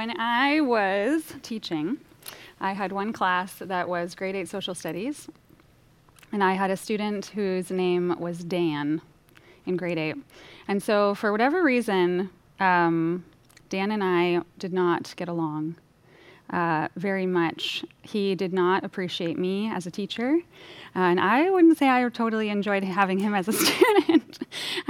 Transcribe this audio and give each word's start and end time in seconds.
When 0.00 0.18
I 0.18 0.62
was 0.62 1.34
teaching, 1.42 1.98
I 2.58 2.72
had 2.72 2.90
one 2.90 3.12
class 3.12 3.56
that 3.56 3.86
was 3.86 4.14
grade 4.14 4.34
8 4.34 4.48
social 4.48 4.74
studies, 4.74 5.28
and 6.32 6.42
I 6.42 6.54
had 6.54 6.70
a 6.70 6.76
student 6.78 7.26
whose 7.26 7.70
name 7.70 8.18
was 8.18 8.42
Dan 8.42 9.02
in 9.66 9.76
grade 9.76 9.98
8. 9.98 10.16
And 10.68 10.82
so, 10.82 11.14
for 11.14 11.32
whatever 11.32 11.62
reason, 11.62 12.30
um, 12.60 13.26
Dan 13.68 13.90
and 13.90 14.02
I 14.02 14.40
did 14.58 14.72
not 14.72 15.12
get 15.16 15.28
along 15.28 15.74
uh, 16.48 16.88
very 16.96 17.26
much. 17.26 17.84
He 18.00 18.34
did 18.34 18.54
not 18.54 18.84
appreciate 18.84 19.38
me 19.38 19.70
as 19.70 19.86
a 19.86 19.90
teacher, 19.90 20.38
uh, 20.96 20.98
and 20.98 21.20
I 21.20 21.50
wouldn't 21.50 21.76
say 21.76 21.90
I 21.90 22.08
totally 22.08 22.48
enjoyed 22.48 22.84
having 22.84 23.18
him 23.18 23.34
as 23.34 23.48
a 23.48 23.52
student 23.64 24.29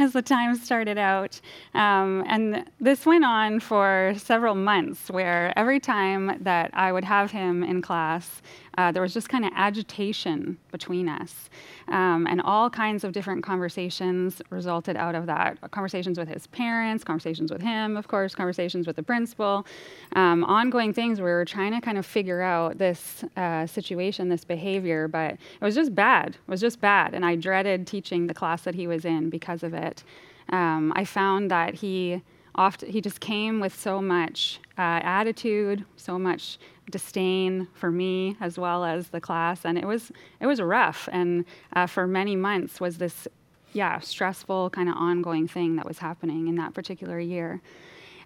as 0.00 0.12
the 0.12 0.22
time 0.22 0.54
started 0.56 0.98
out. 0.98 1.40
Um, 1.74 2.24
and 2.26 2.64
this 2.80 3.04
went 3.04 3.24
on 3.24 3.60
for 3.60 4.14
several 4.16 4.54
months, 4.54 5.10
where 5.10 5.52
every 5.58 5.78
time 5.78 6.42
that 6.42 6.70
I 6.72 6.90
would 6.90 7.04
have 7.04 7.30
him 7.30 7.62
in 7.62 7.82
class, 7.82 8.40
uh, 8.78 8.92
there 8.92 9.02
was 9.02 9.12
just 9.12 9.28
kind 9.28 9.44
of 9.44 9.52
agitation 9.54 10.58
between 10.70 11.08
us. 11.08 11.50
Um, 11.88 12.26
and 12.28 12.40
all 12.42 12.70
kinds 12.70 13.04
of 13.04 13.12
different 13.12 13.42
conversations 13.42 14.40
resulted 14.50 14.96
out 14.96 15.14
of 15.14 15.26
that 15.26 15.58
conversations 15.70 16.18
with 16.18 16.28
his 16.28 16.46
parents, 16.48 17.02
conversations 17.04 17.50
with 17.50 17.62
him, 17.62 17.96
of 17.96 18.08
course, 18.08 18.34
conversations 18.34 18.86
with 18.86 18.96
the 18.96 19.02
principal, 19.02 19.66
um, 20.14 20.44
ongoing 20.44 20.92
things 20.92 21.20
where 21.20 21.32
we 21.32 21.34
were 21.34 21.44
trying 21.44 21.72
to 21.72 21.80
kind 21.80 21.98
of 21.98 22.06
figure 22.06 22.42
out 22.42 22.78
this 22.78 23.24
uh, 23.36 23.66
situation, 23.66 24.28
this 24.28 24.44
behavior. 24.44 25.08
But 25.08 25.32
it 25.32 25.60
was 25.60 25.74
just 25.74 25.94
bad. 25.94 26.30
It 26.30 26.50
was 26.50 26.60
just 26.60 26.80
bad. 26.80 27.14
And 27.14 27.24
I 27.24 27.36
dreaded 27.36 27.86
teaching 27.86 28.26
the 28.26 28.34
class 28.34 28.62
that 28.62 28.74
he 28.74 28.86
was 28.86 29.04
in 29.04 29.30
because 29.30 29.62
of 29.62 29.74
it. 29.74 30.04
Um, 30.50 30.92
I 30.96 31.04
found 31.04 31.50
that 31.50 31.74
he 31.74 32.22
often 32.54 32.90
he 32.90 33.00
just 33.00 33.20
came 33.20 33.60
with 33.60 33.78
so 33.78 34.00
much 34.00 34.60
uh, 34.76 35.00
attitude, 35.02 35.84
so 35.96 36.18
much 36.18 36.58
disdain 36.90 37.68
for 37.74 37.90
me 37.90 38.36
as 38.40 38.58
well 38.58 38.84
as 38.84 39.08
the 39.08 39.20
class, 39.20 39.64
and 39.64 39.78
it 39.78 39.86
was 39.86 40.12
it 40.40 40.46
was 40.46 40.60
rough. 40.60 41.08
And 41.12 41.44
uh, 41.74 41.86
for 41.86 42.06
many 42.06 42.36
months 42.36 42.80
was 42.80 42.98
this, 42.98 43.28
yeah, 43.72 43.98
stressful 44.00 44.70
kind 44.70 44.88
of 44.88 44.96
ongoing 44.96 45.48
thing 45.48 45.76
that 45.76 45.86
was 45.86 45.98
happening 45.98 46.48
in 46.48 46.56
that 46.56 46.74
particular 46.74 47.18
year. 47.20 47.60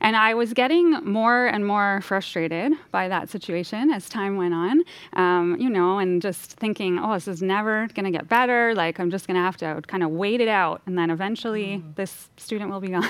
And 0.00 0.16
I 0.16 0.34
was 0.34 0.52
getting 0.52 0.92
more 1.04 1.46
and 1.46 1.66
more 1.66 2.00
frustrated 2.02 2.72
by 2.90 3.08
that 3.08 3.28
situation 3.30 3.90
as 3.90 4.08
time 4.08 4.36
went 4.36 4.54
on, 4.54 4.82
um, 5.14 5.56
you 5.58 5.70
know, 5.70 5.98
and 5.98 6.20
just 6.20 6.52
thinking, 6.52 6.98
oh, 6.98 7.14
this 7.14 7.28
is 7.28 7.42
never 7.42 7.88
going 7.94 8.04
to 8.04 8.10
get 8.10 8.28
better. 8.28 8.74
Like, 8.74 8.98
I'm 8.98 9.10
just 9.10 9.26
going 9.26 9.36
to 9.36 9.40
have 9.40 9.56
to 9.58 9.82
kind 9.86 10.02
of 10.02 10.10
wait 10.10 10.40
it 10.40 10.48
out. 10.48 10.82
And 10.86 10.98
then 10.98 11.10
eventually 11.10 11.78
mm. 11.78 11.94
this 11.96 12.28
student 12.36 12.70
will 12.70 12.80
be 12.80 12.88
gone. 12.98 13.08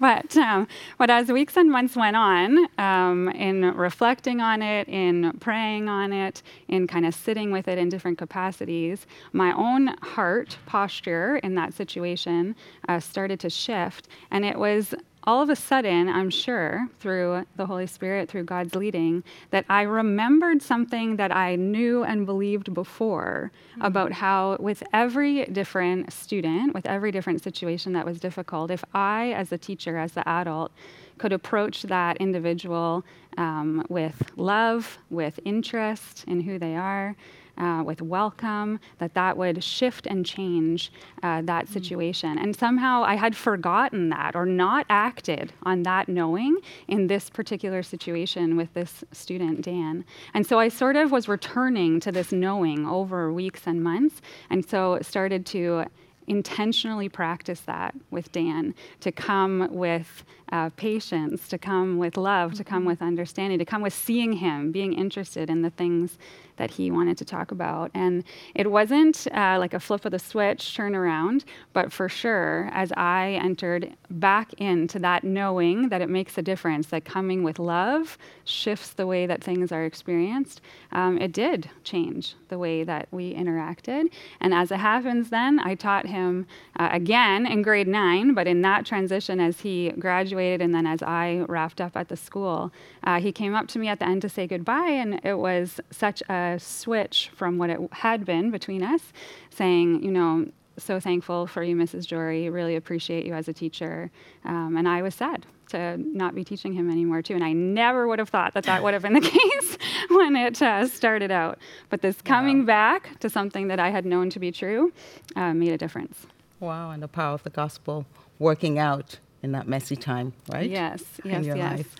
but, 0.00 0.36
um, 0.36 0.66
but 0.98 1.10
as 1.10 1.30
weeks 1.30 1.56
and 1.56 1.70
months 1.70 1.96
went 1.96 2.16
on, 2.16 2.66
um, 2.78 3.28
in 3.30 3.62
reflecting 3.74 4.40
on 4.40 4.62
it, 4.62 4.88
in 4.88 5.32
praying 5.40 5.88
on 5.88 6.12
it, 6.12 6.42
in 6.68 6.86
kind 6.86 7.06
of 7.06 7.14
sitting 7.14 7.50
with 7.50 7.68
it 7.68 7.78
in 7.78 7.88
different 7.88 8.18
capacities, 8.18 9.06
my 9.32 9.52
own 9.52 9.88
heart 10.02 10.56
posture 10.66 11.36
in 11.38 11.54
that 11.54 11.74
situation 11.74 12.54
uh, 12.88 13.00
started 13.00 13.40
to 13.40 13.50
shift. 13.50 14.08
And 14.30 14.44
it 14.44 14.58
was 14.58 14.94
all 15.26 15.42
of 15.42 15.50
a 15.50 15.56
sudden, 15.56 16.08
I'm 16.08 16.30
sure, 16.30 16.88
through 17.00 17.46
the 17.56 17.66
Holy 17.66 17.86
Spirit, 17.86 18.28
through 18.28 18.44
God's 18.44 18.74
leading, 18.74 19.24
that 19.50 19.64
I 19.68 19.82
remembered 19.82 20.62
something 20.62 21.16
that 21.16 21.34
I 21.34 21.56
knew 21.56 22.04
and 22.04 22.26
believed 22.26 22.74
before 22.74 23.50
mm-hmm. 23.72 23.82
about 23.82 24.12
how, 24.12 24.56
with 24.60 24.82
every 24.92 25.46
different 25.46 26.12
student, 26.12 26.74
with 26.74 26.86
every 26.86 27.10
different 27.10 27.42
situation 27.42 27.92
that 27.94 28.04
was 28.04 28.20
difficult, 28.20 28.70
if 28.70 28.84
I, 28.92 29.32
as 29.32 29.50
a 29.52 29.58
teacher, 29.58 29.96
as 29.96 30.12
the 30.12 30.28
adult, 30.28 30.72
could 31.18 31.32
approach 31.32 31.82
that 31.82 32.16
individual 32.18 33.04
um, 33.38 33.84
with 33.88 34.30
love, 34.36 34.98
with 35.10 35.40
interest 35.44 36.24
in 36.26 36.40
who 36.40 36.58
they 36.58 36.76
are, 36.76 37.16
uh, 37.58 37.82
with 37.84 38.02
welcome, 38.02 38.80
that 38.98 39.14
that 39.14 39.36
would 39.36 39.62
shift 39.62 40.06
and 40.06 40.24
change 40.24 40.92
uh, 41.22 41.42
that 41.42 41.66
mm. 41.66 41.68
situation. 41.68 42.38
And 42.38 42.54
somehow 42.56 43.04
I 43.04 43.14
had 43.14 43.36
forgotten 43.36 44.08
that 44.10 44.34
or 44.34 44.46
not 44.46 44.86
acted 44.88 45.52
on 45.62 45.82
that 45.84 46.08
knowing 46.08 46.58
in 46.88 47.06
this 47.06 47.30
particular 47.30 47.82
situation 47.82 48.56
with 48.56 48.72
this 48.74 49.04
student, 49.12 49.62
Dan. 49.62 50.04
And 50.34 50.46
so 50.46 50.58
I 50.58 50.68
sort 50.68 50.96
of 50.96 51.12
was 51.12 51.28
returning 51.28 52.00
to 52.00 52.12
this 52.12 52.32
knowing 52.32 52.86
over 52.86 53.32
weeks 53.32 53.62
and 53.66 53.82
months, 53.82 54.20
and 54.50 54.64
so 54.68 54.98
started 55.02 55.46
to 55.46 55.84
intentionally 56.26 57.08
practice 57.08 57.60
that 57.60 57.94
with 58.10 58.32
Dan, 58.32 58.74
to 59.00 59.12
come 59.12 59.68
with 59.70 60.24
uh, 60.52 60.70
patience, 60.70 61.48
to 61.48 61.58
come 61.58 61.98
with 61.98 62.16
love, 62.16 62.54
to 62.54 62.64
come 62.64 62.80
mm-hmm. 62.80 62.88
with 62.88 63.02
understanding, 63.02 63.58
to 63.58 63.64
come 63.64 63.82
with 63.82 63.94
seeing 63.94 64.34
Him, 64.34 64.72
being 64.72 64.92
interested 64.92 65.50
in 65.50 65.62
the 65.62 65.70
things 65.70 66.18
that 66.56 66.72
he 66.72 66.90
wanted 66.90 67.18
to 67.18 67.24
talk 67.24 67.50
about. 67.50 67.90
And 67.94 68.24
it 68.54 68.70
wasn't 68.70 69.26
uh, 69.32 69.56
like 69.58 69.74
a 69.74 69.80
flip 69.80 70.04
of 70.04 70.12
the 70.12 70.18
switch, 70.18 70.74
turn 70.74 70.94
around, 70.94 71.44
but 71.72 71.92
for 71.92 72.08
sure, 72.08 72.70
as 72.72 72.92
I 72.96 73.38
entered 73.42 73.94
back 74.10 74.52
into 74.54 74.98
that 75.00 75.24
knowing 75.24 75.88
that 75.88 76.00
it 76.00 76.08
makes 76.08 76.38
a 76.38 76.42
difference, 76.42 76.88
that 76.88 77.04
coming 77.04 77.42
with 77.42 77.58
love 77.58 78.18
shifts 78.44 78.90
the 78.90 79.06
way 79.06 79.26
that 79.26 79.42
things 79.42 79.72
are 79.72 79.84
experienced, 79.84 80.60
um, 80.92 81.18
it 81.18 81.32
did 81.32 81.70
change 81.82 82.34
the 82.48 82.58
way 82.58 82.84
that 82.84 83.08
we 83.10 83.34
interacted. 83.34 84.06
And 84.40 84.54
as 84.54 84.70
it 84.70 84.78
happens, 84.78 85.30
then 85.30 85.58
I 85.60 85.74
taught 85.74 86.06
him 86.06 86.46
uh, 86.78 86.90
again 86.92 87.46
in 87.46 87.62
grade 87.62 87.88
nine, 87.88 88.34
but 88.34 88.46
in 88.46 88.62
that 88.62 88.86
transition 88.86 89.40
as 89.40 89.60
he 89.60 89.90
graduated 89.98 90.60
and 90.60 90.74
then 90.74 90.86
as 90.86 91.02
I 91.02 91.44
wrapped 91.48 91.80
up 91.80 91.96
at 91.96 92.08
the 92.08 92.16
school, 92.16 92.72
uh, 93.02 93.20
he 93.20 93.32
came 93.32 93.54
up 93.54 93.68
to 93.68 93.78
me 93.78 93.88
at 93.88 93.98
the 93.98 94.06
end 94.06 94.22
to 94.22 94.28
say 94.28 94.46
goodbye, 94.46 94.90
and 94.90 95.20
it 95.24 95.38
was 95.38 95.80
such 95.90 96.22
a 96.28 96.43
switch 96.58 97.30
from 97.34 97.58
what 97.58 97.70
it 97.70 97.78
had 97.92 98.24
been 98.24 98.50
between 98.50 98.82
us, 98.82 99.12
saying, 99.50 100.02
you 100.02 100.10
know, 100.10 100.46
so 100.76 100.98
thankful 100.98 101.46
for 101.46 101.62
you, 101.62 101.76
Mrs. 101.76 102.06
Jory. 102.06 102.48
Really 102.50 102.76
appreciate 102.76 103.26
you 103.26 103.34
as 103.34 103.48
a 103.48 103.52
teacher. 103.52 104.10
Um, 104.44 104.76
and 104.76 104.88
I 104.88 105.02
was 105.02 105.14
sad 105.14 105.46
to 105.68 105.96
not 105.98 106.34
be 106.34 106.44
teaching 106.44 106.72
him 106.72 106.90
anymore, 106.90 107.22
too. 107.22 107.34
And 107.34 107.44
I 107.44 107.52
never 107.52 108.06
would 108.06 108.18
have 108.18 108.28
thought 108.28 108.54
that 108.54 108.64
that 108.64 108.82
would 108.82 108.92
have 108.92 109.02
been 109.02 109.14
the 109.14 109.20
case 109.38 109.78
when 110.10 110.36
it 110.36 110.60
uh, 110.60 110.86
started 110.88 111.30
out. 111.30 111.58
But 111.90 112.02
this 112.02 112.20
coming 112.22 112.60
wow. 112.60 112.66
back 112.66 113.20
to 113.20 113.30
something 113.30 113.68
that 113.68 113.80
I 113.80 113.90
had 113.90 114.04
known 114.04 114.30
to 114.30 114.38
be 114.38 114.50
true 114.50 114.92
uh, 115.36 115.54
made 115.54 115.72
a 115.72 115.78
difference. 115.78 116.26
Wow, 116.60 116.90
and 116.90 117.02
the 117.02 117.08
power 117.08 117.34
of 117.34 117.42
the 117.42 117.50
gospel 117.50 118.06
working 118.38 118.78
out 118.78 119.18
in 119.42 119.52
that 119.52 119.68
messy 119.68 119.96
time, 119.96 120.32
right? 120.50 120.68
Yes, 120.68 121.04
yes, 121.24 121.44
yes. 121.44 121.56
Life. 121.56 121.96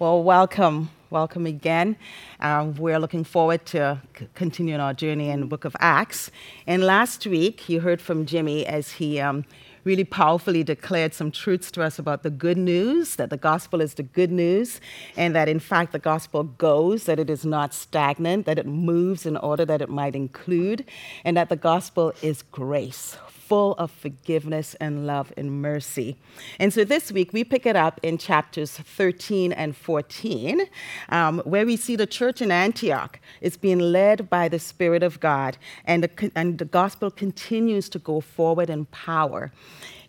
Well, 0.00 0.22
welcome 0.22 0.88
welcome 1.10 1.44
again. 1.44 1.94
Um, 2.40 2.74
we're 2.76 2.98
looking 2.98 3.22
forward 3.22 3.66
to 3.66 4.00
c- 4.18 4.28
continuing 4.34 4.80
our 4.80 4.94
journey 4.94 5.28
in 5.28 5.40
the 5.40 5.46
book 5.46 5.66
of 5.66 5.76
Acts. 5.78 6.30
And 6.66 6.82
last 6.82 7.26
week, 7.26 7.68
you 7.68 7.80
heard 7.80 8.00
from 8.00 8.24
Jimmy 8.24 8.64
as 8.64 8.92
he 8.92 9.20
um, 9.20 9.44
really 9.84 10.04
powerfully 10.04 10.64
declared 10.64 11.12
some 11.12 11.30
truths 11.30 11.70
to 11.72 11.82
us 11.82 11.98
about 11.98 12.22
the 12.22 12.30
good 12.30 12.56
news 12.56 13.16
that 13.16 13.28
the 13.28 13.36
gospel 13.36 13.82
is 13.82 13.92
the 13.92 14.02
good 14.02 14.32
news, 14.32 14.80
and 15.18 15.34
that 15.34 15.50
in 15.50 15.60
fact 15.60 15.92
the 15.92 15.98
gospel 15.98 16.44
goes, 16.44 17.04
that 17.04 17.18
it 17.18 17.28
is 17.28 17.44
not 17.44 17.74
stagnant, 17.74 18.46
that 18.46 18.58
it 18.58 18.64
moves 18.64 19.26
in 19.26 19.36
order 19.36 19.66
that 19.66 19.82
it 19.82 19.90
might 19.90 20.16
include, 20.16 20.82
and 21.26 21.36
that 21.36 21.50
the 21.50 21.56
gospel 21.56 22.14
is 22.22 22.40
grace 22.40 23.18
full 23.50 23.72
of 23.78 23.90
forgiveness 23.90 24.76
and 24.78 25.08
love 25.08 25.32
and 25.36 25.60
mercy. 25.60 26.16
And 26.60 26.72
so 26.72 26.84
this 26.84 27.10
week 27.10 27.32
we 27.32 27.42
pick 27.42 27.66
it 27.66 27.74
up 27.74 27.98
in 28.00 28.16
chapters 28.16 28.70
13 28.70 29.50
and 29.52 29.76
14, 29.76 30.60
um, 31.08 31.40
where 31.40 31.66
we 31.66 31.76
see 31.76 31.96
the 31.96 32.06
church 32.06 32.40
in 32.40 32.52
Antioch 32.52 33.18
is 33.40 33.56
being 33.56 33.80
led 33.80 34.30
by 34.30 34.48
the 34.48 34.60
Spirit 34.60 35.02
of 35.02 35.18
God, 35.18 35.58
and 35.84 36.04
the, 36.04 36.30
and 36.36 36.58
the 36.58 36.64
gospel 36.64 37.10
continues 37.10 37.88
to 37.88 37.98
go 37.98 38.20
forward 38.20 38.70
in 38.70 38.84
power 38.86 39.50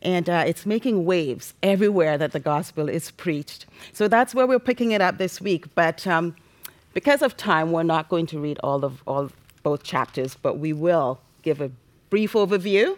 and 0.04 0.30
uh, 0.30 0.44
it's 0.46 0.66
making 0.68 1.06
waves 1.06 1.56
everywhere 1.64 2.20
that 2.20 2.34
the 2.34 2.40
gospel 2.40 2.90
is 2.90 3.10
preached. 3.10 3.66
So 3.94 4.08
that's 4.08 4.36
where 4.36 4.46
we're 4.46 4.60
picking 4.60 4.92
it 4.92 5.02
up 5.02 5.18
this 5.18 5.42
week. 5.42 5.74
But 5.74 6.06
um, 6.06 6.36
because 6.94 7.22
of 7.24 7.38
time, 7.38 7.72
we're 7.72 7.84
not 7.84 8.10
going 8.10 8.28
to 8.28 8.40
read 8.40 8.60
all 8.64 8.84
of 8.84 9.04
all 9.08 9.32
both 9.62 9.84
chapters, 9.84 10.36
but 10.36 10.58
we 10.58 10.74
will 10.74 11.20
give 11.44 11.62
a 11.62 11.72
brief 12.10 12.34
overview 12.34 12.98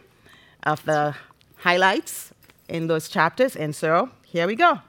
of 0.64 0.84
the 0.86 1.16
highlights 1.58 2.34
in 2.68 2.88
those 2.88 3.10
chapters. 3.10 3.56
And 3.56 3.76
so 3.76 4.10
here 4.26 4.48
we 4.48 4.56
go. 4.56 4.80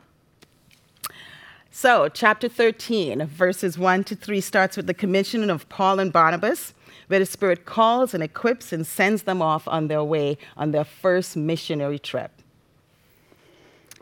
So, 1.70 2.08
chapter 2.08 2.48
13, 2.48 3.26
verses 3.26 3.76
1 3.76 4.04
to 4.04 4.14
3 4.14 4.40
starts 4.40 4.76
with 4.76 4.86
the 4.86 4.94
commissioning 4.94 5.50
of 5.50 5.68
Paul 5.68 5.98
and 5.98 6.12
Barnabas, 6.12 6.72
where 7.08 7.18
the 7.18 7.26
Spirit 7.26 7.64
calls 7.64 8.14
and 8.14 8.22
equips 8.22 8.72
and 8.72 8.86
sends 8.86 9.24
them 9.24 9.42
off 9.42 9.66
on 9.66 9.88
their 9.88 10.04
way 10.04 10.38
on 10.56 10.70
their 10.70 10.84
first 10.84 11.36
missionary 11.36 11.98
trip. 11.98 12.33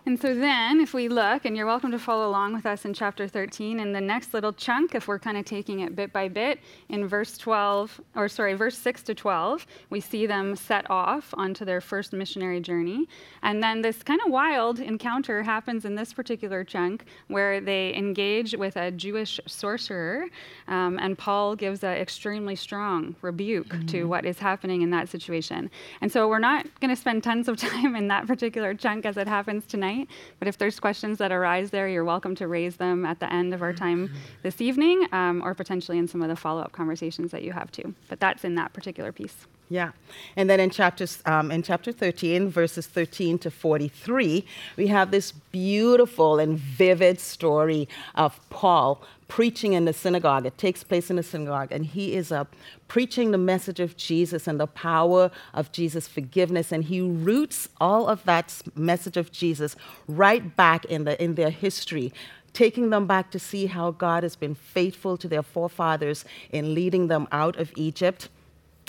And 0.04 0.20
so 0.20 0.34
then, 0.34 0.80
if 0.80 0.94
we 0.94 1.06
look, 1.06 1.44
and 1.44 1.56
you're 1.56 1.64
welcome 1.64 1.92
to 1.92 1.98
follow 1.98 2.28
along 2.28 2.54
with 2.54 2.66
us 2.66 2.84
in 2.84 2.92
chapter 2.92 3.28
13, 3.28 3.78
in 3.78 3.92
the 3.92 4.00
next 4.00 4.34
little 4.34 4.52
chunk, 4.52 4.96
if 4.96 5.06
we're 5.06 5.20
kind 5.20 5.36
of 5.36 5.44
taking 5.44 5.78
it 5.78 5.94
bit 5.94 6.12
by 6.12 6.26
bit, 6.26 6.58
in 6.88 7.06
verse 7.06 7.38
12, 7.38 8.00
or 8.16 8.28
sorry, 8.28 8.54
verse 8.54 8.76
6 8.76 9.04
to 9.04 9.14
12, 9.14 9.64
we 9.90 10.00
see 10.00 10.26
them 10.26 10.56
set 10.56 10.90
off 10.90 11.32
onto 11.34 11.64
their 11.64 11.80
first 11.80 12.12
missionary 12.12 12.58
journey. 12.58 13.06
And 13.42 13.62
then 13.62 13.80
this 13.80 14.02
kind 14.02 14.20
of 14.26 14.32
wild 14.32 14.80
encounter 14.80 15.40
happens 15.40 15.84
in 15.84 15.94
this 15.94 16.12
particular 16.12 16.64
chunk 16.64 17.04
where 17.28 17.60
they 17.60 17.94
engage 17.94 18.56
with 18.56 18.74
a 18.74 18.90
Jewish 18.90 19.38
sorcerer, 19.46 20.26
um, 20.66 20.98
and 20.98 21.16
Paul 21.16 21.54
gives 21.54 21.84
an 21.84 21.96
extremely 21.96 22.56
strong 22.56 23.14
rebuke 23.22 23.68
mm-hmm. 23.68 23.86
to 23.86 24.04
what 24.06 24.24
is 24.24 24.40
happening 24.40 24.82
in 24.82 24.90
that 24.90 25.08
situation. 25.08 25.70
And 26.00 26.10
so 26.10 26.26
we're 26.26 26.40
not 26.40 26.66
going 26.80 26.92
to 26.92 27.00
spend 27.00 27.22
tons 27.22 27.46
of 27.46 27.56
time 27.56 27.94
in 27.94 28.08
that 28.08 28.26
particular 28.26 28.74
chunk 28.74 29.06
as 29.06 29.16
it 29.16 29.28
happens 29.28 29.64
tonight 29.64 29.91
tonight. 29.92 30.08
But 30.38 30.48
if 30.48 30.58
there's 30.58 30.80
questions 30.80 31.18
that 31.18 31.32
arise 31.32 31.70
there, 31.70 31.88
you're 31.88 32.04
welcome 32.04 32.34
to 32.36 32.48
raise 32.48 32.76
them 32.76 33.04
at 33.04 33.20
the 33.20 33.32
end 33.32 33.54
of 33.54 33.62
our 33.62 33.72
time 33.72 34.12
this 34.42 34.60
evening 34.60 35.06
um, 35.12 35.42
or 35.42 35.54
potentially 35.54 35.98
in 35.98 36.08
some 36.08 36.22
of 36.22 36.28
the 36.28 36.36
follow 36.36 36.62
up 36.62 36.72
conversations 36.72 37.30
that 37.32 37.42
you 37.42 37.52
have 37.52 37.70
too. 37.70 37.94
But 38.08 38.20
that's 38.20 38.44
in 38.44 38.54
that 38.56 38.72
particular 38.72 39.12
piece. 39.12 39.46
Yeah. 39.72 39.92
And 40.36 40.50
then 40.50 40.60
in, 40.60 40.68
chapters, 40.68 41.22
um, 41.24 41.50
in 41.50 41.62
chapter 41.62 41.92
13, 41.92 42.50
verses 42.50 42.86
13 42.86 43.38
to 43.38 43.50
43, 43.50 44.44
we 44.76 44.88
have 44.88 45.10
this 45.10 45.32
beautiful 45.32 46.38
and 46.38 46.58
vivid 46.58 47.18
story 47.18 47.88
of 48.14 48.38
Paul 48.50 49.02
preaching 49.28 49.72
in 49.72 49.86
the 49.86 49.94
synagogue. 49.94 50.44
It 50.44 50.58
takes 50.58 50.84
place 50.84 51.08
in 51.08 51.16
the 51.16 51.22
synagogue, 51.22 51.72
and 51.72 51.86
he 51.86 52.14
is 52.14 52.30
uh, 52.30 52.44
preaching 52.86 53.30
the 53.30 53.38
message 53.38 53.80
of 53.80 53.96
Jesus 53.96 54.46
and 54.46 54.60
the 54.60 54.66
power 54.66 55.30
of 55.54 55.72
Jesus' 55.72 56.06
forgiveness. 56.06 56.70
And 56.70 56.84
he 56.84 57.00
roots 57.00 57.70
all 57.80 58.08
of 58.08 58.22
that 58.24 58.54
message 58.76 59.16
of 59.16 59.32
Jesus 59.32 59.74
right 60.06 60.54
back 60.54 60.84
in, 60.84 61.04
the, 61.04 61.22
in 61.22 61.36
their 61.36 61.50
history 61.50 62.12
taking 62.52 62.90
them 62.90 63.06
back 63.06 63.30
to 63.30 63.38
see 63.38 63.64
how 63.64 63.90
God 63.90 64.24
has 64.24 64.36
been 64.36 64.54
faithful 64.54 65.16
to 65.16 65.26
their 65.26 65.42
forefathers 65.42 66.26
in 66.50 66.74
leading 66.74 67.08
them 67.08 67.26
out 67.32 67.56
of 67.56 67.72
Egypt 67.76 68.28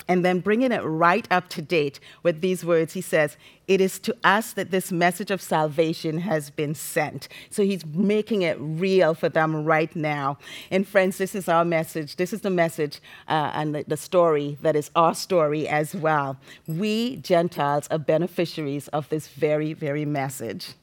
and 0.08 0.24
then 0.24 0.40
bringing 0.40 0.72
it 0.72 0.82
right 0.82 1.26
up 1.30 1.48
to 1.50 1.62
date 1.62 2.00
with 2.22 2.40
these 2.40 2.64
words, 2.64 2.92
he 2.92 3.00
says, 3.00 3.36
It 3.66 3.80
is 3.80 3.98
to 4.00 4.14
us 4.22 4.52
that 4.52 4.70
this 4.70 4.92
message 4.92 5.30
of 5.30 5.40
salvation 5.40 6.18
has 6.18 6.50
been 6.50 6.74
sent. 6.74 7.28
So 7.50 7.62
he's 7.62 7.86
making 7.86 8.42
it 8.42 8.56
real 8.60 9.14
for 9.14 9.28
them 9.28 9.64
right 9.64 9.94
now. 9.96 10.38
And 10.70 10.86
friends, 10.86 11.18
this 11.18 11.34
is 11.34 11.48
our 11.48 11.64
message. 11.64 12.16
This 12.16 12.32
is 12.32 12.42
the 12.42 12.50
message 12.50 13.00
uh, 13.28 13.50
and 13.54 13.74
the, 13.74 13.84
the 13.86 13.96
story 13.96 14.58
that 14.60 14.76
is 14.76 14.90
our 14.94 15.14
story 15.14 15.66
as 15.68 15.94
well. 15.94 16.38
We 16.66 17.16
Gentiles 17.16 17.88
are 17.90 17.98
beneficiaries 17.98 18.88
of 18.88 19.08
this 19.08 19.28
very, 19.28 19.72
very 19.72 20.04
message. 20.04 20.74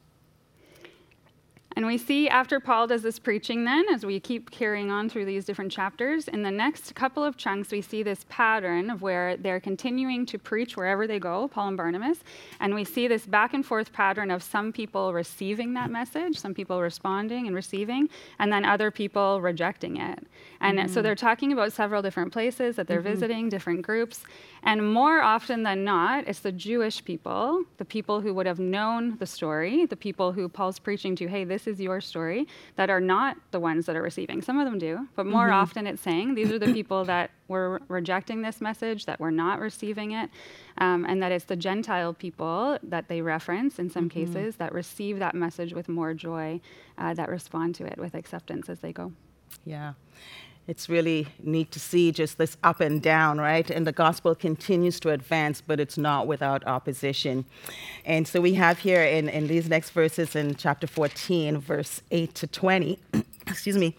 And 1.76 1.86
we 1.86 1.98
see 1.98 2.28
after 2.28 2.60
Paul 2.60 2.88
does 2.88 3.02
this 3.02 3.18
preaching, 3.18 3.64
then, 3.64 3.86
as 3.94 4.06
we 4.06 4.20
keep 4.20 4.52
carrying 4.52 4.92
on 4.92 5.10
through 5.10 5.26
these 5.26 5.46
different 5.46 5.72
chapters, 5.72 6.28
in 6.28 6.44
the 6.44 6.52
next 6.52 6.94
couple 6.96 7.24
of 7.24 7.38
chunks, 7.38 7.72
we 7.72 7.82
see 7.82 8.04
this 8.04 8.26
pattern 8.30 8.90
of 8.90 9.02
where 9.02 9.38
they're 9.38 9.60
continuing 9.60 10.26
to 10.26 10.38
preach 10.38 10.76
wherever 10.76 11.08
they 11.08 11.20
go, 11.20 11.48
Paul 11.48 11.70
and 11.70 11.78
Barnabas. 11.78 12.20
And 12.60 12.76
we 12.76 12.84
see 12.84 13.08
this 13.08 13.26
back 13.26 13.54
and 13.54 13.66
forth 13.66 13.94
pattern 13.94 14.32
of 14.32 14.44
some 14.44 14.74
people 14.74 15.14
receiving 15.14 15.74
that 15.76 15.90
message, 15.90 16.38
some 16.38 16.54
people 16.54 16.82
responding 16.82 17.48
and 17.48 17.56
receiving, 17.56 18.10
and 18.40 18.52
then 18.52 18.66
other 18.66 18.92
people 18.92 19.40
rejecting 19.42 19.98
it. 19.98 20.28
And 20.60 20.78
mm-hmm. 20.78 20.94
so 20.94 21.02
they're 21.02 21.16
talking 21.16 21.54
about 21.54 21.72
several 21.72 22.02
different 22.02 22.34
places 22.34 22.76
that 22.76 22.88
they're 22.88 23.00
mm-hmm. 23.00 23.10
visiting, 23.10 23.50
different 23.50 23.82
groups. 23.82 24.24
And 24.64 24.94
more 24.94 25.22
often 25.22 25.64
than 25.64 25.84
not, 25.84 26.28
it's 26.28 26.40
the 26.40 26.52
Jewish 26.52 27.04
people, 27.04 27.64
the 27.78 27.86
people 27.86 28.22
who 28.22 28.34
would 28.34 28.46
have 28.46 28.60
known 28.60 29.18
the 29.18 29.26
story, 29.26 29.86
the 29.86 29.96
people 29.96 30.34
who 30.34 30.48
Paul's 30.50 30.78
preaching 30.78 31.16
to, 31.16 31.28
hey, 31.28 31.44
this 31.44 31.61
is 31.68 31.80
your 31.80 32.02
story, 32.02 32.48
that 32.76 32.90
are 32.90 33.00
not 33.00 33.38
the 33.52 33.60
ones 33.60 33.86
that 33.86 33.96
are 33.96 34.02
receiving. 34.02 34.42
Some 34.42 34.60
of 34.60 34.66
them 34.66 34.80
do, 34.80 35.08
but 35.16 35.26
more 35.26 35.46
mm-hmm. 35.46 35.56
often 35.56 35.88
it's 35.88 36.02
saying 36.02 36.36
these 36.36 36.52
are 36.52 36.60
the 36.60 36.74
people 36.80 37.06
that 37.06 37.32
were 37.48 37.82
rejecting 37.88 38.42
this 38.42 38.62
message, 38.62 39.06
that 39.06 39.20
were 39.20 39.32
not 39.32 39.60
receiving 39.60 40.12
it, 40.12 40.30
um, 40.78 41.06
and 41.06 41.22
that 41.22 41.32
it's 41.32 41.46
the 41.46 41.56
Gentile 41.56 42.14
people 42.14 42.78
that 42.84 43.08
they 43.08 43.22
reference 43.22 43.80
in 43.80 43.90
some 43.90 44.10
mm-hmm. 44.10 44.26
cases 44.26 44.56
that 44.58 44.74
receive 44.74 45.20
that 45.20 45.36
message 45.36 45.74
with 45.74 45.90
more 45.90 46.14
joy, 46.14 46.60
uh, 46.98 47.14
that 47.14 47.30
respond 47.30 47.76
to 47.76 47.86
it 47.86 47.98
with 47.98 48.16
acceptance 48.16 48.70
as 48.70 48.80
they 48.80 48.94
go. 48.94 49.12
Yeah 49.66 49.94
it's 50.72 50.88
really 50.88 51.28
neat 51.44 51.70
to 51.70 51.82
see 51.82 52.14
just 52.14 52.38
this 52.38 52.56
up 52.64 52.80
and 52.80 53.02
down, 53.02 53.40
right? 53.40 53.70
And 53.70 53.86
the 53.86 53.92
gospel 53.92 54.34
continues 54.34 55.02
to 55.02 55.10
advance, 55.10 55.60
but 55.60 55.82
it's 55.82 55.98
not 55.98 56.28
without 56.28 56.66
opposition. 56.66 57.44
And 58.06 58.26
so 58.26 58.40
we 58.40 58.54
have 58.54 58.80
here 58.80 59.04
in, 59.04 59.28
in 59.28 59.48
these 59.48 59.68
next 59.68 59.90
verses 59.90 60.34
in 60.34 60.56
chapter 60.56 60.88
14, 60.88 61.58
verse 61.58 62.02
8 62.12 62.34
to 62.36 62.48
20, 62.48 62.98
excuse 63.48 63.76
me, 63.76 63.98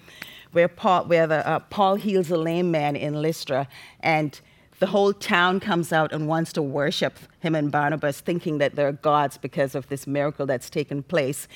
where 0.53 0.67
Paul, 0.67 1.05
where 1.05 1.27
the, 1.27 1.47
uh, 1.47 1.59
Paul 1.59 1.97
heals 1.97 2.31
a 2.31 2.39
lame 2.39 2.71
man 2.71 2.97
in 2.97 3.21
Lystra, 3.21 3.69
and 4.01 4.41
the 4.83 4.89
whole 4.89 5.13
town 5.13 5.61
comes 5.61 5.93
out 5.93 6.13
and 6.13 6.27
wants 6.27 6.53
to 6.53 6.61
worship 6.61 7.17
him 7.39 7.55
and 7.55 7.71
Barnabas, 7.71 8.21
thinking 8.21 8.59
that 8.59 8.75
they're 8.75 8.91
gods 8.91 9.39
because 9.39 9.77
of 9.77 9.89
this 9.89 10.09
miracle 10.09 10.45
that's 10.45 10.69
taken 10.69 11.05
place. 11.05 11.47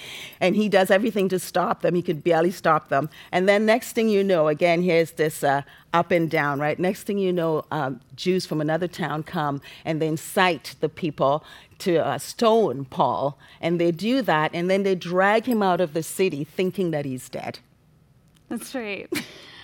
And 0.40 0.54
he 0.54 0.68
does 0.68 0.92
everything 0.92 1.28
to 1.30 1.40
stop 1.40 1.82
them. 1.82 1.96
He 1.96 2.02
could 2.02 2.22
barely 2.22 2.52
stop 2.52 2.88
them. 2.88 3.10
And 3.32 3.48
then, 3.48 3.66
next 3.66 3.94
thing 3.94 4.08
you 4.08 4.22
know, 4.22 4.46
again, 4.46 4.80
here's 4.80 5.10
this 5.10 5.42
uh, 5.42 5.62
up 5.92 6.12
and 6.12 6.30
down, 6.30 6.60
right? 6.60 6.78
Next 6.78 7.02
thing 7.02 7.18
you 7.18 7.32
know, 7.32 7.64
um, 7.72 8.00
Jews 8.14 8.46
from 8.46 8.60
another 8.60 8.86
town 8.86 9.24
come 9.24 9.60
and 9.84 10.00
they 10.00 10.06
incite 10.06 10.76
the 10.78 10.88
people 10.88 11.42
to 11.78 11.96
uh, 11.96 12.18
stone 12.18 12.84
Paul. 12.84 13.40
And 13.60 13.80
they 13.80 13.90
do 13.90 14.22
that, 14.22 14.52
and 14.54 14.70
then 14.70 14.84
they 14.84 14.94
drag 14.94 15.46
him 15.46 15.64
out 15.64 15.80
of 15.80 15.94
the 15.94 16.04
city 16.04 16.44
thinking 16.44 16.92
that 16.92 17.04
he's 17.04 17.28
dead. 17.28 17.58
That's 18.48 18.72
right. 18.72 19.08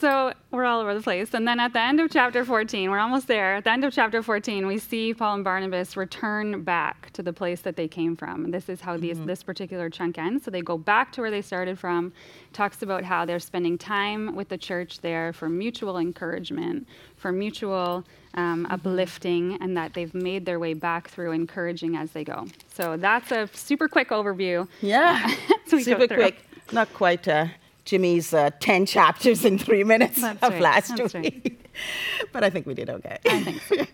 So 0.00 0.32
we're 0.50 0.64
all 0.64 0.80
over 0.80 0.94
the 0.94 1.02
place. 1.02 1.34
And 1.34 1.46
then 1.46 1.60
at 1.60 1.72
the 1.72 1.80
end 1.80 2.00
of 2.00 2.10
chapter 2.10 2.44
14, 2.44 2.90
we're 2.90 2.98
almost 2.98 3.26
there. 3.26 3.56
At 3.56 3.64
the 3.64 3.70
end 3.70 3.84
of 3.84 3.92
chapter 3.92 4.22
14, 4.22 4.66
we 4.66 4.78
see 4.78 5.12
Paul 5.12 5.36
and 5.36 5.44
Barnabas 5.44 5.96
return 5.96 6.62
back 6.62 7.10
to 7.12 7.22
the 7.22 7.32
place 7.32 7.60
that 7.62 7.76
they 7.76 7.88
came 7.88 8.16
from. 8.16 8.50
This 8.50 8.68
is 8.68 8.80
how 8.80 8.96
these, 8.96 9.16
mm-hmm. 9.16 9.26
this 9.26 9.42
particular 9.42 9.90
chunk 9.90 10.18
ends. 10.18 10.44
So 10.44 10.50
they 10.50 10.62
go 10.62 10.78
back 10.78 11.12
to 11.12 11.20
where 11.20 11.30
they 11.30 11.42
started 11.42 11.78
from, 11.78 12.12
talks 12.52 12.82
about 12.82 13.04
how 13.04 13.24
they're 13.24 13.38
spending 13.38 13.76
time 13.76 14.34
with 14.34 14.48
the 14.48 14.58
church 14.58 15.00
there 15.00 15.32
for 15.32 15.48
mutual 15.48 15.98
encouragement, 15.98 16.86
for 17.16 17.30
mutual 17.30 18.04
um, 18.34 18.64
mm-hmm. 18.64 18.72
uplifting, 18.72 19.58
and 19.60 19.76
that 19.76 19.94
they've 19.94 20.14
made 20.14 20.46
their 20.46 20.58
way 20.58 20.74
back 20.74 21.10
through 21.10 21.32
encouraging 21.32 21.96
as 21.96 22.12
they 22.12 22.24
go. 22.24 22.46
So 22.72 22.96
that's 22.96 23.30
a 23.30 23.48
super 23.52 23.88
quick 23.88 24.08
overview. 24.08 24.68
Yeah, 24.80 25.34
super 25.66 26.06
quick. 26.06 26.44
Not 26.72 26.92
quite. 26.94 27.28
Uh, 27.28 27.48
Jimmy's 27.84 28.32
uh, 28.32 28.50
10 28.60 28.86
chapters 28.86 29.44
in 29.44 29.58
three 29.58 29.84
minutes 29.84 30.20
That's 30.20 30.42
of 30.42 30.52
right. 30.52 30.62
last 30.62 30.96
That's 30.96 31.14
week. 31.14 31.42
Right. 31.44 31.60
but 32.32 32.44
I 32.44 32.50
think 32.50 32.66
we 32.66 32.74
did 32.74 32.90
okay. 32.90 33.18
I 33.28 33.42
think 33.42 33.62
so. 33.62 33.86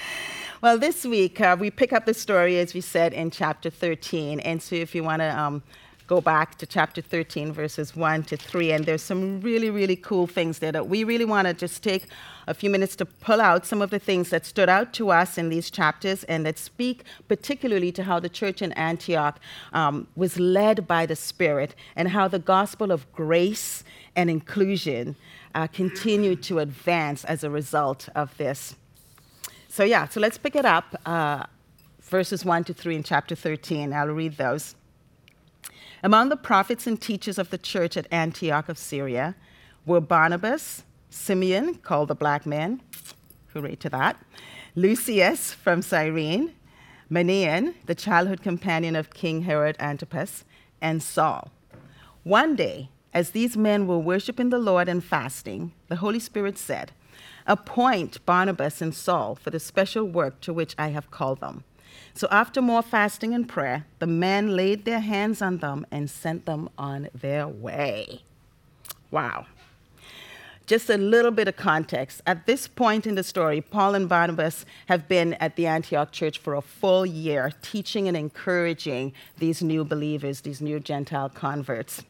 well, 0.62 0.78
this 0.78 1.04
week 1.04 1.40
uh, 1.40 1.56
we 1.58 1.70
pick 1.70 1.92
up 1.92 2.06
the 2.06 2.14
story, 2.14 2.58
as 2.58 2.74
we 2.74 2.80
said, 2.80 3.12
in 3.12 3.30
chapter 3.30 3.70
13. 3.70 4.40
And 4.40 4.60
so 4.60 4.74
if 4.74 4.94
you 4.94 5.04
want 5.04 5.20
to 5.20 5.38
um, 5.38 5.62
go 6.06 6.20
back 6.20 6.56
to 6.58 6.66
chapter 6.66 7.00
13, 7.00 7.52
verses 7.52 7.94
1 7.94 8.24
to 8.24 8.36
3. 8.36 8.72
And 8.72 8.84
there's 8.84 9.02
some 9.02 9.40
really, 9.40 9.70
really 9.70 9.96
cool 9.96 10.26
things 10.26 10.58
there 10.58 10.72
that 10.72 10.88
we 10.88 11.04
really 11.04 11.24
want 11.24 11.46
to 11.46 11.54
just 11.54 11.82
take 11.82 12.06
a 12.46 12.54
few 12.54 12.70
minutes 12.70 12.96
to 12.96 13.04
pull 13.04 13.40
out 13.40 13.66
some 13.66 13.82
of 13.82 13.90
the 13.90 13.98
things 13.98 14.30
that 14.30 14.46
stood 14.46 14.68
out 14.68 14.92
to 14.94 15.10
us 15.10 15.36
in 15.36 15.48
these 15.48 15.70
chapters 15.70 16.24
and 16.24 16.46
that 16.46 16.58
speak 16.58 17.04
particularly 17.28 17.90
to 17.92 18.04
how 18.04 18.20
the 18.20 18.28
church 18.28 18.62
in 18.62 18.72
Antioch 18.72 19.38
um, 19.72 20.06
was 20.16 20.38
led 20.38 20.86
by 20.86 21.06
the 21.06 21.16
Spirit 21.16 21.74
and 21.96 22.08
how 22.08 22.28
the 22.28 22.38
gospel 22.38 22.92
of 22.92 23.10
grace 23.12 23.84
and 24.14 24.30
inclusion 24.30 25.16
uh, 25.54 25.66
continued 25.66 26.42
to 26.42 26.58
advance 26.58 27.24
as 27.24 27.42
a 27.42 27.50
result 27.50 28.08
of 28.14 28.36
this. 28.36 28.76
So, 29.68 29.84
yeah, 29.84 30.08
so 30.08 30.20
let's 30.20 30.38
pick 30.38 30.56
it 30.56 30.64
up. 30.64 30.96
Uh, 31.04 31.44
verses 32.02 32.44
1 32.44 32.64
to 32.64 32.74
3 32.74 32.96
in 32.96 33.02
chapter 33.02 33.34
13. 33.34 33.92
I'll 33.92 34.08
read 34.08 34.36
those. 34.36 34.74
Among 36.02 36.28
the 36.28 36.36
prophets 36.36 36.86
and 36.86 37.00
teachers 37.00 37.38
of 37.38 37.50
the 37.50 37.58
church 37.58 37.96
at 37.96 38.06
Antioch 38.12 38.68
of 38.68 38.78
Syria 38.78 39.34
were 39.84 40.00
Barnabas, 40.00 40.84
Simeon, 41.10 41.76
called 41.76 42.08
the 42.08 42.14
black 42.14 42.46
man, 42.46 42.82
hooray 43.52 43.76
to 43.76 43.88
that, 43.90 44.22
Lucius 44.74 45.52
from 45.52 45.82
Cyrene, 45.82 46.52
Manaen, 47.10 47.74
the 47.86 47.94
childhood 47.94 48.42
companion 48.42 48.96
of 48.96 49.10
King 49.10 49.42
Herod 49.42 49.76
Antipas, 49.78 50.44
and 50.80 51.02
Saul. 51.02 51.50
One 52.24 52.56
day, 52.56 52.90
as 53.14 53.30
these 53.30 53.56
men 53.56 53.86
were 53.86 53.98
worshiping 53.98 54.50
the 54.50 54.58
Lord 54.58 54.88
and 54.88 55.02
fasting, 55.02 55.72
the 55.88 55.96
Holy 55.96 56.18
Spirit 56.18 56.58
said, 56.58 56.92
Appoint 57.46 58.24
Barnabas 58.26 58.82
and 58.82 58.94
Saul 58.94 59.36
for 59.36 59.50
the 59.50 59.60
special 59.60 60.04
work 60.04 60.40
to 60.40 60.52
which 60.52 60.74
I 60.76 60.88
have 60.88 61.10
called 61.10 61.40
them. 61.40 61.64
So 62.12 62.28
after 62.30 62.60
more 62.60 62.82
fasting 62.82 63.32
and 63.32 63.48
prayer, 63.48 63.86
the 64.00 64.06
men 64.06 64.56
laid 64.56 64.84
their 64.84 65.00
hands 65.00 65.40
on 65.40 65.58
them 65.58 65.86
and 65.90 66.10
sent 66.10 66.44
them 66.44 66.68
on 66.76 67.08
their 67.14 67.46
way. 67.46 68.22
Wow. 69.10 69.46
Just 70.66 70.90
a 70.90 70.96
little 70.96 71.30
bit 71.30 71.48
of 71.48 71.56
context. 71.56 72.20
At 72.26 72.46
this 72.46 72.66
point 72.66 73.06
in 73.06 73.14
the 73.14 73.22
story, 73.22 73.60
Paul 73.60 73.94
and 73.94 74.08
Barnabas 74.08 74.66
have 74.86 75.08
been 75.08 75.34
at 75.34 75.56
the 75.56 75.66
Antioch 75.66 76.12
church 76.12 76.38
for 76.38 76.54
a 76.54 76.60
full 76.62 77.06
year, 77.06 77.52
teaching 77.62 78.08
and 78.08 78.16
encouraging 78.16 79.12
these 79.38 79.62
new 79.62 79.84
believers, 79.84 80.40
these 80.40 80.60
new 80.60 80.80
Gentile 80.80 81.28
converts. 81.28 82.02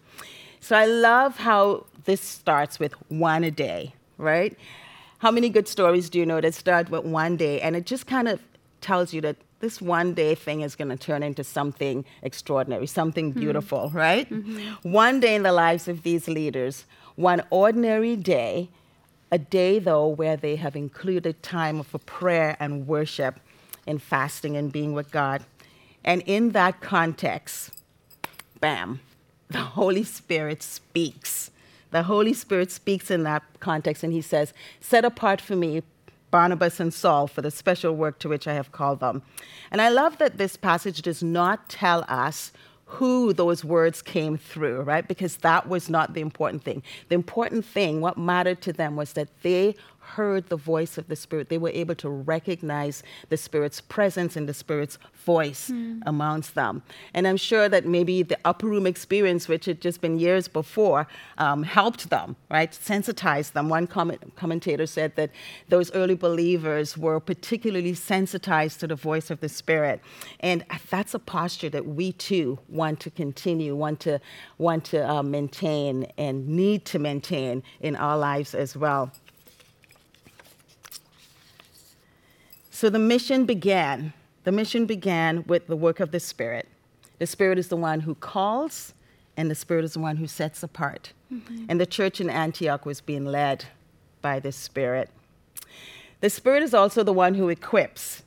So 0.60 0.76
I 0.76 0.86
love 0.86 1.36
how 1.36 1.84
this 2.04 2.20
starts 2.20 2.78
with 2.78 2.94
one 3.10 3.44
a 3.44 3.50
day, 3.50 3.94
right? 4.18 4.56
How 5.18 5.30
many 5.30 5.48
good 5.48 5.68
stories 5.68 6.10
do 6.10 6.18
you 6.18 6.26
know 6.26 6.40
that 6.40 6.54
start 6.54 6.90
with 6.90 7.04
one 7.04 7.36
day? 7.36 7.60
And 7.60 7.76
it 7.76 7.86
just 7.86 8.06
kind 8.06 8.28
of 8.28 8.40
tells 8.80 9.12
you 9.12 9.20
that 9.22 9.36
this 9.60 9.80
one 9.80 10.12
day 10.14 10.34
thing 10.34 10.60
is 10.60 10.76
going 10.76 10.88
to 10.88 10.96
turn 10.96 11.22
into 11.22 11.42
something 11.42 12.04
extraordinary, 12.22 12.86
something 12.86 13.30
mm-hmm. 13.30 13.40
beautiful, 13.40 13.90
right? 13.94 14.28
Mm-hmm. 14.28 14.92
One 14.92 15.20
day 15.20 15.34
in 15.34 15.42
the 15.42 15.52
lives 15.52 15.88
of 15.88 16.02
these 16.02 16.28
leaders, 16.28 16.84
one 17.16 17.42
ordinary 17.50 18.14
day, 18.16 18.68
a 19.32 19.38
day 19.38 19.78
though 19.78 20.06
where 20.06 20.36
they 20.36 20.56
have 20.56 20.76
included 20.76 21.42
time 21.42 21.82
for 21.82 21.98
prayer 21.98 22.56
and 22.60 22.86
worship 22.86 23.40
and 23.86 24.00
fasting 24.00 24.56
and 24.56 24.72
being 24.72 24.92
with 24.92 25.10
God. 25.10 25.44
And 26.04 26.22
in 26.26 26.50
that 26.50 26.80
context, 26.80 27.70
bam, 28.60 29.00
the 29.48 29.58
Holy 29.58 30.04
Spirit 30.04 30.62
speaks. 30.62 31.50
The 31.90 32.04
Holy 32.04 32.32
Spirit 32.32 32.70
speaks 32.70 33.10
in 33.10 33.22
that 33.24 33.42
context 33.60 34.02
and 34.02 34.12
he 34.12 34.20
says, 34.20 34.52
Set 34.80 35.04
apart 35.04 35.40
for 35.40 35.56
me 35.56 35.82
Barnabas 36.30 36.80
and 36.80 36.92
Saul 36.92 37.26
for 37.26 37.42
the 37.42 37.50
special 37.50 37.94
work 37.94 38.18
to 38.18 38.28
which 38.28 38.46
I 38.46 38.54
have 38.54 38.72
called 38.72 39.00
them. 39.00 39.22
And 39.70 39.80
I 39.80 39.88
love 39.88 40.18
that 40.18 40.36
this 40.36 40.56
passage 40.56 41.02
does 41.02 41.22
not 41.22 41.68
tell 41.68 42.04
us 42.08 42.52
who 42.86 43.32
those 43.32 43.64
words 43.64 44.00
came 44.00 44.38
through, 44.38 44.80
right? 44.82 45.06
Because 45.06 45.38
that 45.38 45.68
was 45.68 45.90
not 45.90 46.14
the 46.14 46.20
important 46.20 46.62
thing. 46.62 46.84
The 47.08 47.16
important 47.16 47.64
thing, 47.64 48.00
what 48.00 48.16
mattered 48.16 48.62
to 48.62 48.72
them, 48.72 48.94
was 48.94 49.12
that 49.14 49.28
they 49.42 49.74
heard 50.06 50.48
the 50.48 50.56
voice 50.56 50.98
of 50.98 51.08
the 51.08 51.16
Spirit. 51.16 51.48
They 51.48 51.58
were 51.58 51.70
able 51.70 51.94
to 51.96 52.08
recognize 52.08 53.02
the 53.28 53.36
Spirit's 53.36 53.80
presence 53.80 54.36
and 54.36 54.48
the 54.48 54.54
Spirit's 54.54 54.98
voice 55.24 55.70
mm. 55.70 56.00
amongst 56.06 56.54
them. 56.54 56.82
And 57.12 57.26
I'm 57.26 57.36
sure 57.36 57.68
that 57.68 57.84
maybe 57.84 58.22
the 58.22 58.38
upper 58.44 58.66
room 58.66 58.86
experience, 58.86 59.48
which 59.48 59.64
had 59.64 59.80
just 59.80 60.00
been 60.00 60.18
years 60.18 60.48
before, 60.48 61.08
um, 61.38 61.64
helped 61.64 62.10
them, 62.10 62.36
right? 62.50 62.72
Sensitized 62.72 63.54
them. 63.54 63.68
One 63.68 63.86
comment, 63.86 64.36
commentator 64.36 64.86
said 64.86 65.16
that 65.16 65.30
those 65.68 65.92
early 65.92 66.14
believers 66.14 66.96
were 66.96 67.18
particularly 67.18 67.94
sensitized 67.94 68.80
to 68.80 68.86
the 68.86 68.94
voice 68.94 69.30
of 69.30 69.40
the 69.40 69.48
Spirit. 69.48 70.00
And 70.40 70.64
that's 70.90 71.14
a 71.14 71.18
posture 71.18 71.70
that 71.70 71.86
we 71.86 72.12
too 72.12 72.58
want 72.68 73.00
to 73.00 73.10
continue, 73.10 73.74
want 73.74 74.00
to, 74.00 74.20
want 74.58 74.84
to 74.86 75.08
uh, 75.08 75.22
maintain, 75.22 76.06
and 76.16 76.46
need 76.48 76.84
to 76.86 76.98
maintain 76.98 77.62
in 77.80 77.96
our 77.96 78.16
lives 78.16 78.54
as 78.54 78.76
well. 78.76 79.10
So 82.76 82.90
the 82.90 82.98
mission 82.98 83.46
began. 83.46 84.12
The 84.44 84.52
mission 84.52 84.84
began 84.84 85.44
with 85.44 85.66
the 85.66 85.74
work 85.74 85.98
of 85.98 86.10
the 86.10 86.20
Spirit. 86.20 86.68
The 87.18 87.26
Spirit 87.26 87.58
is 87.58 87.68
the 87.68 87.76
one 87.76 88.00
who 88.00 88.14
calls, 88.16 88.92
and 89.34 89.50
the 89.50 89.54
Spirit 89.54 89.86
is 89.86 89.94
the 89.94 90.00
one 90.00 90.18
who 90.18 90.26
sets 90.26 90.62
apart. 90.62 91.14
Mm-hmm. 91.32 91.64
And 91.70 91.80
the 91.80 91.86
church 91.86 92.20
in 92.20 92.28
Antioch 92.28 92.84
was 92.84 93.00
being 93.00 93.24
led 93.24 93.64
by 94.20 94.40
the 94.40 94.52
Spirit. 94.52 95.08
The 96.20 96.28
Spirit 96.28 96.62
is 96.62 96.74
also 96.74 97.02
the 97.02 97.14
one 97.14 97.32
who 97.32 97.48
equips. 97.48 98.24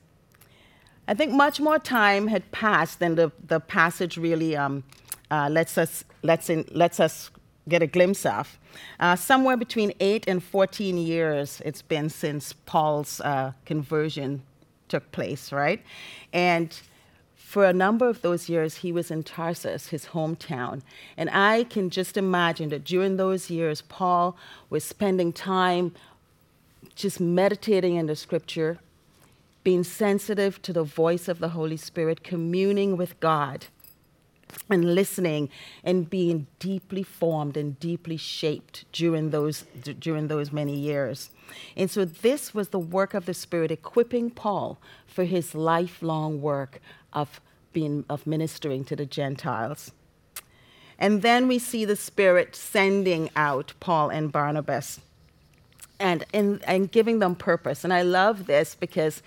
I 1.07 1.13
think 1.13 1.31
much 1.31 1.59
more 1.59 1.77
time 1.77 2.25
had 2.25 2.51
passed 2.51 2.97
than 2.97 3.13
the, 3.13 3.31
the 3.45 3.59
passage 3.59 4.17
really 4.17 4.55
um, 4.55 4.83
uh, 5.29 5.49
lets, 5.51 5.77
us, 5.77 6.03
lets, 6.23 6.49
in, 6.49 6.65
lets 6.71 6.99
us 6.99 7.29
get 7.67 7.83
a 7.83 7.87
glimpse 7.87 8.25
of. 8.25 8.57
Uh, 8.99 9.15
somewhere 9.15 9.57
between 9.57 9.93
8 9.99 10.27
and 10.27 10.43
14 10.43 10.97
years 10.97 11.61
it's 11.65 11.81
been 11.81 12.09
since 12.09 12.53
Paul's 12.53 13.21
uh, 13.21 13.53
conversion 13.65 14.41
took 14.87 15.11
place, 15.11 15.51
right? 15.51 15.83
And 16.33 16.77
for 17.49 17.65
a 17.65 17.73
number 17.73 18.07
of 18.07 18.21
those 18.21 18.47
years, 18.47 18.75
he 18.75 18.91
was 18.91 19.09
in 19.09 19.23
Tarsus, 19.23 19.87
his 19.87 20.07
hometown. 20.07 20.81
And 21.17 21.31
I 21.31 21.63
can 21.63 21.89
just 21.89 22.15
imagine 22.15 22.69
that 22.69 22.83
during 22.83 23.17
those 23.17 23.49
years, 23.49 23.81
Paul 23.81 24.37
was 24.69 24.83
spending 24.83 25.33
time 25.33 25.95
just 26.95 27.19
meditating 27.19 27.95
in 27.95 28.05
the 28.05 28.15
scripture, 28.15 28.77
being 29.63 29.83
sensitive 29.83 30.61
to 30.61 30.73
the 30.73 30.83
voice 30.83 31.27
of 31.27 31.39
the 31.39 31.49
Holy 31.49 31.77
Spirit, 31.77 32.23
communing 32.23 32.97
with 32.97 33.19
God 33.19 33.65
and 34.69 34.95
listening 34.95 35.49
and 35.83 36.09
being 36.09 36.47
deeply 36.59 37.03
formed 37.03 37.57
and 37.57 37.79
deeply 37.79 38.17
shaped 38.17 38.85
during 38.91 39.29
those 39.29 39.65
during 39.99 40.27
those 40.27 40.51
many 40.51 40.75
years. 40.75 41.29
And 41.75 41.89
so 41.89 42.05
this 42.05 42.53
was 42.53 42.69
the 42.69 42.79
work 42.79 43.13
of 43.13 43.25
the 43.25 43.33
Spirit 43.33 43.71
equipping 43.71 44.29
Paul 44.31 44.79
for 45.07 45.23
his 45.23 45.55
lifelong 45.55 46.41
work 46.41 46.81
of 47.13 47.41
being 47.73 48.05
of 48.09 48.27
ministering 48.27 48.83
to 48.85 48.95
the 48.95 49.05
Gentiles. 49.05 49.91
And 50.99 51.21
then 51.21 51.47
we 51.47 51.59
see 51.59 51.85
the 51.85 51.95
Spirit 51.95 52.55
sending 52.55 53.29
out 53.35 53.73
Paul 53.79 54.09
and 54.09 54.31
Barnabas 54.31 54.99
and, 55.99 56.25
and, 56.33 56.61
and 56.65 56.91
giving 56.91 57.19
them 57.19 57.35
purpose. 57.35 57.83
And 57.83 57.93
I 57.93 58.01
love 58.01 58.45
this 58.45 58.75
because 58.75 59.21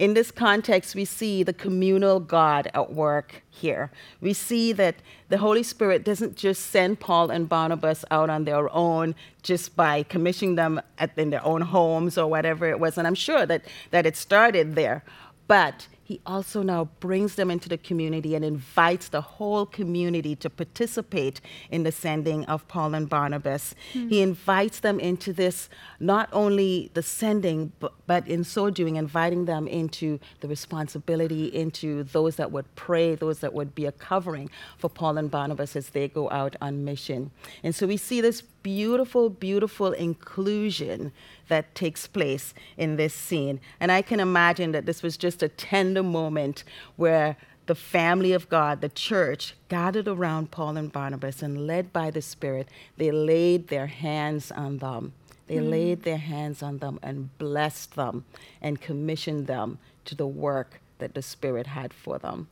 in 0.00 0.14
this 0.14 0.30
context, 0.30 0.94
we 0.94 1.04
see 1.04 1.42
the 1.42 1.52
communal 1.52 2.20
God 2.20 2.70
at 2.72 2.90
work 2.90 3.42
here. 3.50 3.90
We 4.22 4.32
see 4.32 4.72
that 4.72 4.94
the 5.28 5.36
Holy 5.36 5.62
Spirit 5.62 6.04
doesn't 6.04 6.36
just 6.36 6.70
send 6.70 7.00
Paul 7.00 7.30
and 7.30 7.46
Barnabas 7.46 8.06
out 8.10 8.30
on 8.30 8.44
their 8.44 8.74
own 8.74 9.14
just 9.42 9.76
by 9.76 10.02
commissioning 10.04 10.54
them 10.54 10.80
at, 10.96 11.10
in 11.18 11.28
their 11.28 11.44
own 11.44 11.60
homes 11.60 12.16
or 12.16 12.28
whatever 12.28 12.66
it 12.66 12.80
was. 12.80 12.96
And 12.96 13.06
I'm 13.06 13.14
sure 13.14 13.44
that, 13.44 13.66
that 13.90 14.06
it 14.06 14.16
started 14.16 14.74
there. 14.74 15.04
But 15.46 15.86
he 16.10 16.20
also 16.26 16.60
now 16.64 16.86
brings 16.98 17.36
them 17.36 17.52
into 17.52 17.68
the 17.68 17.78
community 17.78 18.34
and 18.34 18.44
invites 18.44 19.10
the 19.10 19.20
whole 19.20 19.64
community 19.64 20.34
to 20.34 20.50
participate 20.50 21.40
in 21.70 21.84
the 21.84 21.92
sending 21.92 22.44
of 22.46 22.66
Paul 22.66 22.96
and 22.96 23.08
Barnabas. 23.08 23.76
Mm-hmm. 23.94 24.08
He 24.08 24.20
invites 24.20 24.80
them 24.80 24.98
into 24.98 25.32
this, 25.32 25.68
not 26.00 26.28
only 26.32 26.90
the 26.94 27.02
sending, 27.04 27.70
but, 27.78 27.92
but 28.08 28.26
in 28.26 28.42
so 28.42 28.70
doing, 28.70 28.96
inviting 28.96 29.44
them 29.44 29.68
into 29.68 30.18
the 30.40 30.48
responsibility, 30.48 31.44
into 31.46 32.02
those 32.02 32.34
that 32.34 32.50
would 32.50 32.74
pray, 32.74 33.14
those 33.14 33.38
that 33.38 33.52
would 33.52 33.72
be 33.76 33.86
a 33.86 33.92
covering 33.92 34.50
for 34.78 34.90
Paul 34.90 35.16
and 35.16 35.30
Barnabas 35.30 35.76
as 35.76 35.90
they 35.90 36.08
go 36.08 36.28
out 36.30 36.56
on 36.60 36.84
mission. 36.84 37.30
And 37.62 37.72
so 37.72 37.86
we 37.86 37.96
see 37.96 38.20
this 38.20 38.42
beautiful, 38.62 39.30
beautiful 39.30 39.92
inclusion 39.92 41.12
that 41.50 41.74
takes 41.74 42.06
place 42.06 42.54
in 42.76 42.96
this 42.96 43.12
scene. 43.12 43.60
And 43.78 43.92
I 43.92 44.00
can 44.00 44.18
imagine 44.18 44.72
that 44.72 44.86
this 44.86 45.02
was 45.02 45.16
just 45.16 45.42
a 45.42 45.48
tender 45.48 46.02
moment 46.02 46.64
where 46.96 47.36
the 47.66 47.74
family 47.74 48.32
of 48.32 48.48
God, 48.48 48.80
the 48.80 48.88
church, 48.88 49.54
gathered 49.68 50.08
around 50.08 50.50
Paul 50.50 50.76
and 50.76 50.90
Barnabas 50.90 51.42
and 51.42 51.66
led 51.66 51.92
by 51.92 52.10
the 52.10 52.22
Spirit, 52.22 52.68
they 52.96 53.12
laid 53.12 53.68
their 53.68 53.86
hands 53.86 54.50
on 54.50 54.78
them. 54.78 55.12
They 55.46 55.56
mm. 55.56 55.70
laid 55.70 56.02
their 56.02 56.16
hands 56.16 56.62
on 56.62 56.78
them 56.78 56.98
and 57.02 57.36
blessed 57.38 57.94
them 57.94 58.24
and 58.60 58.80
commissioned 58.80 59.46
them 59.46 59.78
to 60.06 60.14
the 60.14 60.26
work 60.26 60.80
that 60.98 61.14
the 61.14 61.22
Spirit 61.22 61.68
had 61.68 61.92
for 61.92 62.18
them. 62.18 62.48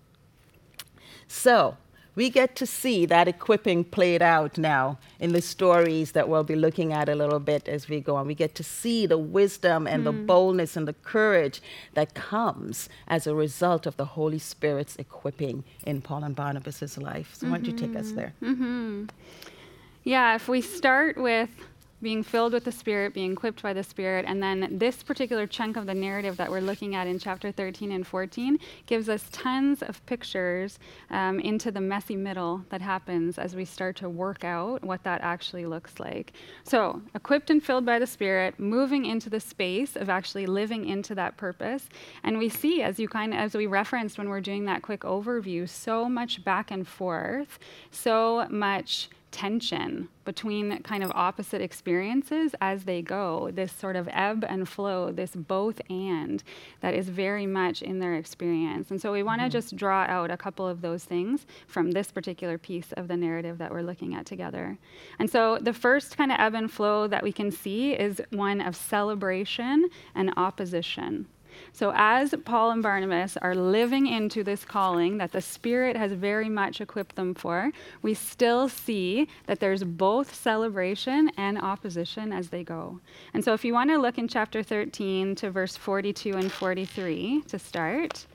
So, 1.26 1.76
we 2.18 2.30
get 2.30 2.56
to 2.56 2.66
see 2.66 3.06
that 3.06 3.28
equipping 3.28 3.84
played 3.84 4.22
out 4.22 4.58
now 4.58 4.98
in 5.20 5.32
the 5.32 5.40
stories 5.40 6.10
that 6.12 6.28
we'll 6.28 6.42
be 6.42 6.56
looking 6.56 6.92
at 6.92 7.08
a 7.08 7.14
little 7.14 7.38
bit 7.38 7.68
as 7.68 7.88
we 7.88 8.00
go 8.00 8.16
on. 8.16 8.26
We 8.26 8.34
get 8.34 8.56
to 8.56 8.64
see 8.64 9.06
the 9.06 9.16
wisdom 9.16 9.87
and 9.87 10.00
mm. 10.00 10.06
the 10.06 10.12
hmm. 10.12 10.26
boldness 10.26 10.76
and 10.76 10.88
the 10.88 10.94
courage 10.94 11.62
that 11.94 12.14
comes 12.14 12.88
as 13.06 13.28
a 13.28 13.37
result 13.37 13.87
of 13.87 13.96
the 13.96 14.04
Holy 14.04 14.40
Spirit's 14.40 14.96
equipping 14.96 15.62
in 15.87 16.02
Paul 16.02 16.25
and 16.25 16.34
Barnabas' 16.34 16.98
life. 16.98 17.37
So, 17.37 17.44
mm-hmm. 17.44 17.52
why 17.52 17.58
don't 17.58 17.66
you 17.66 17.72
take 17.72 17.94
us 17.94 18.06
mm-hmm. 18.06 18.16
there? 18.16 18.34
Mm-hmm. 18.42 19.04
Yeah, 20.02 20.34
if 20.34 20.48
we 20.48 20.60
start 20.60 21.18
with 21.18 21.50
being 22.02 22.23
filled 22.23 22.52
with 22.52 22.64
the 22.64 22.73
Spirit, 22.73 23.14
being 23.14 23.33
equipped 23.33 23.62
by 23.62 23.73
the 23.73 23.83
Spirit. 23.83 24.25
And 24.28 24.43
then 24.43 24.78
this 24.78 25.02
particular 25.02 25.47
chunk 25.47 25.76
of 25.76 25.87
the 25.87 25.95
narrative 25.95 26.37
that 26.37 26.50
we're 26.50 26.61
looking 26.61 26.95
at 26.95 27.07
in 27.07 27.19
chapter 27.19 27.50
13 27.50 27.93
and 27.93 28.07
14 28.07 28.59
gives 28.87 29.09
us 29.09 29.25
tons 29.33 29.83
of 29.83 30.05
pictures 30.07 30.78
um, 31.11 31.40
into 31.40 31.71
the 31.71 31.81
messy 31.81 32.17
middle 32.17 32.64
that 32.71 32.81
happens 32.81 33.38
as 33.38 33.57
we 33.57 33.64
start 33.64 33.97
to 33.97 34.09
work 34.09 34.45
out 34.45 34.85
what 34.85 35.02
that 35.05 35.21
actually 35.23 35.67
looks 35.67 35.99
like. 35.99 36.33
So, 36.64 37.02
equipped 37.14 37.50
and 37.50 37.62
filled 37.62 37.85
by 37.85 37.99
the 37.99 38.07
Spirit, 38.07 38.59
moving 38.59 39.05
into 39.05 39.28
the 39.28 39.40
space 39.40 39.97
of 39.97 40.09
actually 40.09 40.47
living 40.47 40.87
into 40.87 41.14
that 41.17 41.37
purpose. 41.37 41.88
And 42.23 42.38
we 42.38 42.49
see, 42.49 42.83
as 42.83 42.99
you 42.99 43.09
kind 43.09 43.33
of, 43.33 43.40
as 43.40 43.55
we 43.55 43.67
referenced 43.67 44.19
when 44.19 44.28
we're 44.28 44.40
doing 44.40 44.64
that 44.67 44.83
quick 44.83 45.00
overview, 45.00 45.69
so 45.69 46.09
much 46.09 46.45
back 46.45 46.71
and 46.71 46.87
forth, 46.87 47.59
so 47.90 48.47
much 48.49 49.09
tension 49.30 50.08
between 50.25 50.82
kind 50.82 51.02
of 51.02 51.11
opposite 51.14 51.61
experiences 51.61 52.54
as 52.61 52.85
they 52.85 53.00
go, 53.00 53.50
this 53.52 53.73
sort 53.73 53.97
of 53.97 54.08
ebb 54.12 54.44
and 54.49 54.68
flow, 54.68 55.11
this 55.11 55.35
both 55.35 55.80
and 55.88 56.42
that 56.80 56.94
is 56.94 57.08
very 57.08 57.47
much 57.47 57.82
in 57.82 57.99
their 57.99 58.14
experience. 58.14 58.90
And 58.90 59.00
so 59.00 59.12
we 59.12 59.23
want 59.23 59.40
to 59.40 59.44
mm-hmm. 59.44 59.52
just 59.52 59.76
draw 59.76 60.02
out 60.02 60.30
a 60.30 60.37
couple 60.37 60.66
of 60.66 60.80
those 60.80 61.04
things 61.04 61.47
from 61.66 61.92
this 61.92 62.11
particular 62.11 62.58
piece 62.58 62.92
of 62.92 63.08
the 63.08 63.16
narrative 63.16 63.58
that 63.58 63.70
we're 63.70 63.82
looking 63.82 64.14
at 64.14 64.26
together. 64.26 64.76
And 65.18 65.30
so 65.30 65.58
the 65.61 65.73
first 65.73 66.16
kind 66.16 66.30
of 66.30 66.38
ebb 66.38 66.54
and 66.54 66.70
flow 66.70 67.06
that 67.06 67.23
we 67.23 67.32
can 67.32 67.50
see 67.50 67.92
is 67.92 68.20
one 68.30 68.61
of 68.61 68.76
celebration 68.76 69.88
and 70.14 70.32
opposition. 70.37 71.26
So, 71.72 71.92
as 71.94 72.34
Paul 72.44 72.70
and 72.70 72.82
Barnabas 72.82 73.37
are 73.37 73.54
living 73.54 74.06
into 74.06 74.42
this 74.42 74.64
calling 74.64 75.18
that 75.18 75.32
the 75.32 75.40
Spirit 75.40 75.96
has 75.96 76.12
very 76.12 76.48
much 76.48 76.80
equipped 76.80 77.16
them 77.16 77.34
for, 77.34 77.72
we 78.02 78.14
still 78.14 78.68
see 78.68 79.28
that 79.46 79.60
there's 79.60 79.84
both 79.84 80.34
celebration 80.34 81.30
and 81.37 81.58
opposition 81.58 82.32
as 82.32 82.48
they 82.48 82.64
go. 82.64 83.00
And 83.34 83.44
so, 83.44 83.52
if 83.52 83.64
you 83.64 83.72
want 83.72 83.90
to 83.90 83.98
look 83.98 84.18
in 84.18 84.28
chapter 84.28 84.62
13 84.62 85.34
to 85.37 85.50
verse 85.50 85.76
42 85.76 86.34
and 86.34 86.50
43 86.50 87.42
to 87.48 87.58
start. 87.58 88.26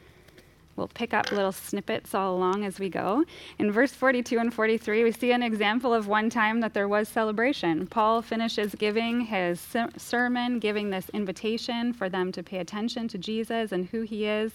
We'll 0.75 0.87
pick 0.87 1.13
up 1.13 1.31
little 1.31 1.51
snippets 1.51 2.15
all 2.15 2.35
along 2.35 2.65
as 2.65 2.79
we 2.79 2.89
go. 2.89 3.25
In 3.59 3.71
verse 3.71 3.91
42 3.91 4.39
and 4.39 4.53
43, 4.53 5.03
we 5.03 5.11
see 5.11 5.31
an 5.31 5.43
example 5.43 5.93
of 5.93 6.07
one 6.07 6.29
time 6.31 6.61
that 6.61 6.73
there 6.73 6.87
was 6.87 7.07
celebration. 7.07 7.85
Paul 7.85 8.23
finishes 8.23 8.73
giving 8.73 9.21
his 9.21 9.61
sermon, 9.97 10.57
giving 10.57 10.89
this 10.89 11.09
invitation 11.09 11.93
for 11.93 12.09
them 12.09 12.31
to 12.31 12.41
pay 12.41 12.57
attention 12.57 13.07
to 13.09 13.17
Jesus 13.19 13.71
and 13.71 13.85
who 13.85 14.01
he 14.01 14.25
is, 14.25 14.53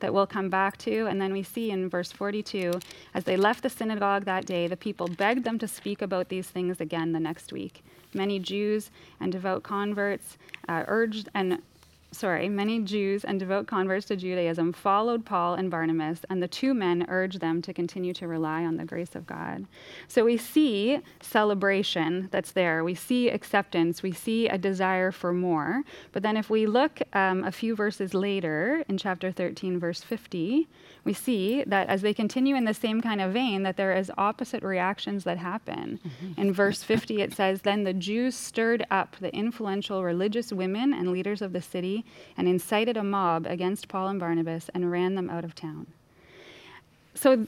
that 0.00 0.12
we'll 0.12 0.26
come 0.26 0.50
back 0.50 0.76
to. 0.78 1.06
And 1.06 1.20
then 1.20 1.32
we 1.32 1.44
see 1.44 1.70
in 1.70 1.88
verse 1.88 2.10
42, 2.10 2.72
as 3.14 3.24
they 3.24 3.36
left 3.36 3.62
the 3.62 3.70
synagogue 3.70 4.24
that 4.24 4.46
day, 4.46 4.66
the 4.66 4.76
people 4.76 5.06
begged 5.06 5.44
them 5.44 5.58
to 5.60 5.68
speak 5.68 6.02
about 6.02 6.28
these 6.28 6.48
things 6.48 6.80
again 6.80 7.12
the 7.12 7.20
next 7.20 7.52
week. 7.52 7.84
Many 8.12 8.40
Jews 8.40 8.90
and 9.20 9.30
devout 9.30 9.62
converts 9.62 10.36
uh, 10.68 10.84
urged 10.88 11.28
and 11.34 11.62
sorry, 12.12 12.48
many 12.48 12.80
Jews 12.80 13.24
and 13.24 13.38
devout 13.38 13.66
converts 13.66 14.06
to 14.06 14.16
Judaism 14.16 14.72
followed 14.72 15.24
Paul 15.24 15.54
and 15.54 15.70
Barnabas, 15.70 16.20
and 16.28 16.42
the 16.42 16.48
two 16.48 16.74
men 16.74 17.06
urged 17.08 17.40
them 17.40 17.62
to 17.62 17.72
continue 17.72 18.12
to 18.14 18.26
rely 18.26 18.64
on 18.64 18.76
the 18.76 18.84
grace 18.84 19.14
of 19.14 19.26
God. 19.26 19.66
So 20.08 20.24
we 20.24 20.36
see 20.36 21.00
celebration 21.20 22.28
that's 22.30 22.52
there. 22.52 22.82
We 22.82 22.94
see 22.94 23.28
acceptance. 23.28 24.02
We 24.02 24.12
see 24.12 24.48
a 24.48 24.58
desire 24.58 25.12
for 25.12 25.32
more. 25.32 25.82
But 26.12 26.22
then 26.22 26.36
if 26.36 26.50
we 26.50 26.66
look 26.66 27.00
um, 27.12 27.44
a 27.44 27.52
few 27.52 27.76
verses 27.76 28.12
later 28.14 28.84
in 28.88 28.98
chapter 28.98 29.30
13, 29.30 29.78
verse 29.78 30.02
50, 30.02 30.68
we 31.04 31.12
see 31.14 31.64
that 31.66 31.88
as 31.88 32.02
they 32.02 32.12
continue 32.12 32.56
in 32.56 32.64
the 32.64 32.74
same 32.74 33.00
kind 33.00 33.20
of 33.20 33.32
vein, 33.32 33.62
that 33.62 33.76
there 33.76 33.96
is 33.96 34.12
opposite 34.18 34.62
reactions 34.62 35.24
that 35.24 35.38
happen. 35.38 35.98
Mm-hmm. 36.06 36.40
In 36.40 36.52
verse 36.52 36.82
50, 36.82 37.22
it 37.22 37.32
says, 37.32 37.62
Then 37.62 37.84
the 37.84 37.94
Jews 37.94 38.34
stirred 38.34 38.86
up 38.90 39.16
the 39.20 39.34
influential 39.34 40.04
religious 40.04 40.52
women 40.52 40.92
and 40.92 41.10
leaders 41.10 41.40
of 41.40 41.52
the 41.52 41.62
city 41.62 41.99
and 42.36 42.48
incited 42.48 42.96
a 42.96 43.04
mob 43.04 43.46
against 43.46 43.88
Paul 43.88 44.08
and 44.08 44.20
Barnabas 44.20 44.70
and 44.74 44.90
ran 44.90 45.14
them 45.14 45.30
out 45.30 45.44
of 45.44 45.54
town. 45.54 45.86
So 47.14 47.46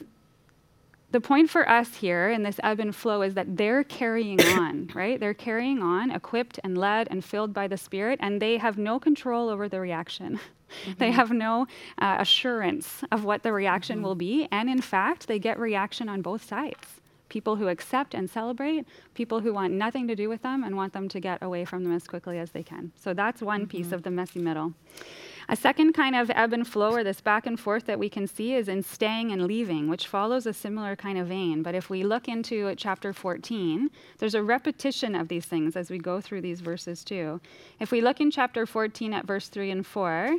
the 1.11 1.21
point 1.21 1.49
for 1.49 1.69
us 1.69 1.95
here 1.95 2.29
in 2.29 2.43
this 2.43 2.59
ebb 2.63 2.79
and 2.79 2.95
flow 2.95 3.21
is 3.21 3.35
that 3.35 3.55
they're 3.55 3.83
carrying 3.83 4.41
on, 4.59 4.89
right? 4.93 5.19
They're 5.19 5.33
carrying 5.33 5.81
on, 5.81 6.11
equipped 6.11 6.59
and 6.63 6.77
led 6.77 7.07
and 7.09 7.23
filled 7.23 7.53
by 7.53 7.67
the 7.67 7.77
Spirit, 7.77 8.19
and 8.21 8.41
they 8.41 8.57
have 8.57 8.77
no 8.77 8.99
control 8.99 9.49
over 9.49 9.69
the 9.69 9.79
reaction. 9.79 10.39
Mm-hmm. 10.85 10.93
They 10.97 11.11
have 11.11 11.29
no 11.29 11.67
uh, 11.99 12.15
assurance 12.17 13.03
of 13.11 13.23
what 13.23 13.43
the 13.43 13.53
reaction 13.53 13.97
mm-hmm. 13.97 14.05
will 14.05 14.15
be. 14.15 14.47
And 14.51 14.67
in 14.67 14.81
fact, 14.81 15.27
they 15.27 15.37
get 15.37 15.59
reaction 15.59 16.09
on 16.09 16.23
both 16.23 16.43
sides 16.43 16.99
people 17.33 17.55
who 17.55 17.67
accept 17.67 18.13
and 18.13 18.29
celebrate, 18.29 18.85
people 19.15 19.39
who 19.39 19.51
want 19.51 19.73
nothing 19.73 20.07
to 20.07 20.15
do 20.15 20.29
with 20.29 20.43
them 20.43 20.63
and 20.63 20.77
want 20.77 20.93
them 20.93 21.09
to 21.09 21.19
get 21.19 21.41
away 21.41 21.65
from 21.65 21.83
them 21.83 21.91
as 21.91 22.07
quickly 22.07 22.37
as 22.37 22.51
they 22.51 22.61
can. 22.61 22.91
So 22.95 23.15
that's 23.15 23.41
one 23.41 23.61
mm-hmm. 23.61 23.75
piece 23.75 23.91
of 23.91 24.03
the 24.03 24.11
messy 24.11 24.39
middle. 24.39 24.75
A 25.49 25.55
second 25.55 25.93
kind 25.93 26.15
of 26.15 26.29
ebb 26.29 26.53
and 26.53 26.65
flow, 26.65 26.91
or 26.91 27.03
this 27.03 27.21
back 27.21 27.47
and 27.47 27.59
forth 27.59 27.85
that 27.87 27.97
we 27.97 28.07
can 28.07 28.27
see, 28.27 28.53
is 28.53 28.67
in 28.67 28.83
staying 28.83 29.31
and 29.31 29.47
leaving, 29.47 29.89
which 29.89 30.05
follows 30.05 30.45
a 30.45 30.53
similar 30.53 30.95
kind 30.95 31.17
of 31.17 31.27
vein. 31.27 31.63
But 31.63 31.73
if 31.73 31.89
we 31.89 32.03
look 32.03 32.27
into 32.27 32.73
chapter 32.75 33.11
14, 33.11 33.89
there's 34.19 34.35
a 34.35 34.43
repetition 34.43 35.15
of 35.15 35.27
these 35.27 35.45
things 35.45 35.75
as 35.75 35.89
we 35.89 35.97
go 35.97 36.21
through 36.21 36.41
these 36.41 36.61
verses 36.61 37.03
too. 37.03 37.41
If 37.79 37.91
we 37.91 37.99
look 37.99 38.21
in 38.21 38.29
chapter 38.29 38.67
14 38.67 39.11
at 39.11 39.25
verse 39.25 39.47
3 39.47 39.71
and 39.71 39.85
4, 39.85 40.37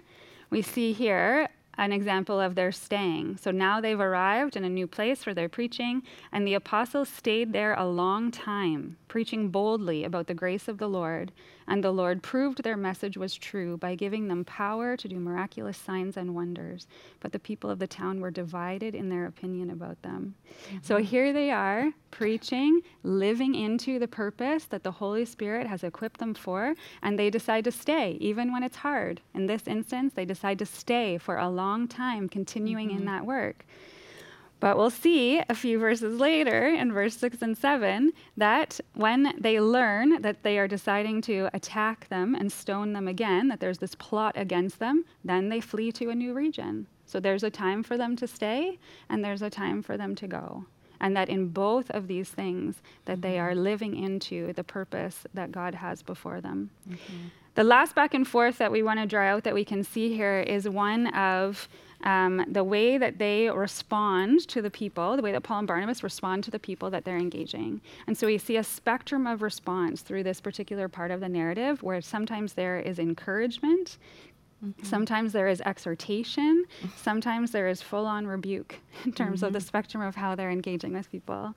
we 0.48 0.62
see 0.62 0.92
here 0.92 1.48
an 1.76 1.92
example 1.92 2.40
of 2.40 2.54
their 2.54 2.72
staying. 2.72 3.36
So 3.36 3.50
now 3.50 3.80
they've 3.80 3.98
arrived 3.98 4.56
in 4.56 4.64
a 4.64 4.68
new 4.68 4.86
place 4.86 5.24
for 5.24 5.34
their 5.34 5.48
preaching, 5.48 6.02
and 6.32 6.46
the 6.46 6.54
apostles 6.54 7.08
stayed 7.08 7.52
there 7.52 7.74
a 7.74 7.86
long 7.86 8.30
time, 8.30 8.96
preaching 9.08 9.48
boldly 9.48 10.04
about 10.04 10.26
the 10.26 10.34
grace 10.34 10.68
of 10.68 10.78
the 10.78 10.88
Lord. 10.88 11.32
And 11.66 11.82
the 11.82 11.92
Lord 11.92 12.22
proved 12.22 12.62
their 12.62 12.76
message 12.76 13.16
was 13.16 13.34
true 13.34 13.76
by 13.76 13.94
giving 13.94 14.28
them 14.28 14.44
power 14.44 14.96
to 14.96 15.08
do 15.08 15.18
miraculous 15.18 15.78
signs 15.78 16.16
and 16.16 16.34
wonders. 16.34 16.86
But 17.20 17.32
the 17.32 17.38
people 17.38 17.70
of 17.70 17.78
the 17.78 17.86
town 17.86 18.20
were 18.20 18.30
divided 18.30 18.94
in 18.94 19.08
their 19.08 19.26
opinion 19.26 19.70
about 19.70 20.02
them. 20.02 20.34
Mm-hmm. 20.68 20.78
So 20.82 20.98
here 20.98 21.32
they 21.32 21.50
are, 21.50 21.92
preaching, 22.10 22.82
living 23.02 23.54
into 23.54 23.98
the 23.98 24.08
purpose 24.08 24.64
that 24.64 24.82
the 24.82 24.92
Holy 24.92 25.24
Spirit 25.24 25.66
has 25.66 25.82
equipped 25.82 26.20
them 26.20 26.34
for, 26.34 26.74
and 27.02 27.18
they 27.18 27.30
decide 27.30 27.64
to 27.64 27.72
stay, 27.72 28.18
even 28.20 28.52
when 28.52 28.62
it's 28.62 28.76
hard. 28.76 29.20
In 29.34 29.46
this 29.46 29.66
instance, 29.66 30.12
they 30.14 30.24
decide 30.24 30.58
to 30.58 30.66
stay 30.66 31.18
for 31.18 31.38
a 31.38 31.48
long 31.48 31.88
time, 31.88 32.28
continuing 32.28 32.88
mm-hmm. 32.88 32.98
in 32.98 33.04
that 33.06 33.26
work. 33.26 33.64
But 34.64 34.78
we'll 34.78 34.88
see 34.88 35.42
a 35.46 35.54
few 35.54 35.78
verses 35.78 36.18
later 36.18 36.68
in 36.68 36.90
verse 36.90 37.18
6 37.18 37.42
and 37.42 37.54
7 37.54 38.14
that 38.38 38.80
when 38.94 39.34
they 39.38 39.60
learn 39.60 40.22
that 40.22 40.42
they 40.42 40.58
are 40.58 40.66
deciding 40.66 41.20
to 41.28 41.50
attack 41.52 42.08
them 42.08 42.34
and 42.34 42.50
stone 42.50 42.94
them 42.94 43.06
again, 43.06 43.48
that 43.48 43.60
there's 43.60 43.76
this 43.76 43.94
plot 43.94 44.32
against 44.38 44.78
them, 44.78 45.04
then 45.22 45.50
they 45.50 45.60
flee 45.60 45.92
to 45.92 46.08
a 46.08 46.14
new 46.14 46.32
region. 46.32 46.86
So 47.04 47.20
there's 47.20 47.42
a 47.42 47.50
time 47.50 47.82
for 47.82 47.98
them 47.98 48.16
to 48.16 48.26
stay 48.26 48.78
and 49.10 49.22
there's 49.22 49.42
a 49.42 49.50
time 49.50 49.82
for 49.82 49.98
them 49.98 50.14
to 50.14 50.26
go. 50.26 50.64
And 50.98 51.14
that 51.14 51.28
in 51.28 51.48
both 51.48 51.90
of 51.90 52.08
these 52.08 52.30
things 52.30 52.76
that 53.04 53.20
they 53.20 53.38
are 53.38 53.54
living 53.54 53.94
into 53.94 54.54
the 54.54 54.64
purpose 54.64 55.26
that 55.34 55.52
God 55.52 55.74
has 55.74 56.02
before 56.02 56.40
them. 56.40 56.70
Mm-hmm. 56.88 57.26
The 57.54 57.64
last 57.64 57.94
back 57.94 58.14
and 58.14 58.26
forth 58.26 58.58
that 58.58 58.72
we 58.72 58.82
want 58.82 58.98
to 58.98 59.06
draw 59.06 59.24
out 59.24 59.44
that 59.44 59.54
we 59.54 59.64
can 59.64 59.84
see 59.84 60.16
here 60.16 60.40
is 60.40 60.68
one 60.68 61.08
of 61.08 61.68
um, 62.04 62.44
the 62.48 62.62
way 62.62 62.98
that 62.98 63.18
they 63.18 63.50
respond 63.50 64.46
to 64.48 64.62
the 64.62 64.70
people, 64.70 65.16
the 65.16 65.22
way 65.22 65.32
that 65.32 65.42
Paul 65.42 65.60
and 65.60 65.66
Barnabas 65.66 66.02
respond 66.02 66.44
to 66.44 66.50
the 66.50 66.58
people 66.58 66.90
that 66.90 67.04
they're 67.04 67.16
engaging. 67.16 67.80
And 68.06 68.16
so 68.16 68.26
we 68.26 68.38
see 68.38 68.58
a 68.58 68.64
spectrum 68.64 69.26
of 69.26 69.42
response 69.42 70.02
through 70.02 70.22
this 70.22 70.40
particular 70.40 70.88
part 70.88 71.10
of 71.10 71.20
the 71.20 71.28
narrative 71.28 71.82
where 71.82 72.00
sometimes 72.00 72.52
there 72.52 72.78
is 72.78 72.98
encouragement, 72.98 73.96
Mm-hmm. 74.64 74.84
Sometimes 74.84 75.32
there 75.32 75.48
is 75.48 75.60
exhortation. 75.60 76.64
Sometimes 76.96 77.50
there 77.50 77.68
is 77.68 77.82
full 77.82 78.06
on 78.06 78.26
rebuke 78.26 78.80
in 79.04 79.12
terms 79.12 79.38
mm-hmm. 79.38 79.46
of 79.46 79.52
the 79.52 79.58
mm-hmm. 79.58 79.66
spectrum 79.66 80.02
of 80.02 80.14
how 80.16 80.34
they're 80.34 80.50
engaging 80.50 80.94
with 80.94 81.10
people. 81.10 81.54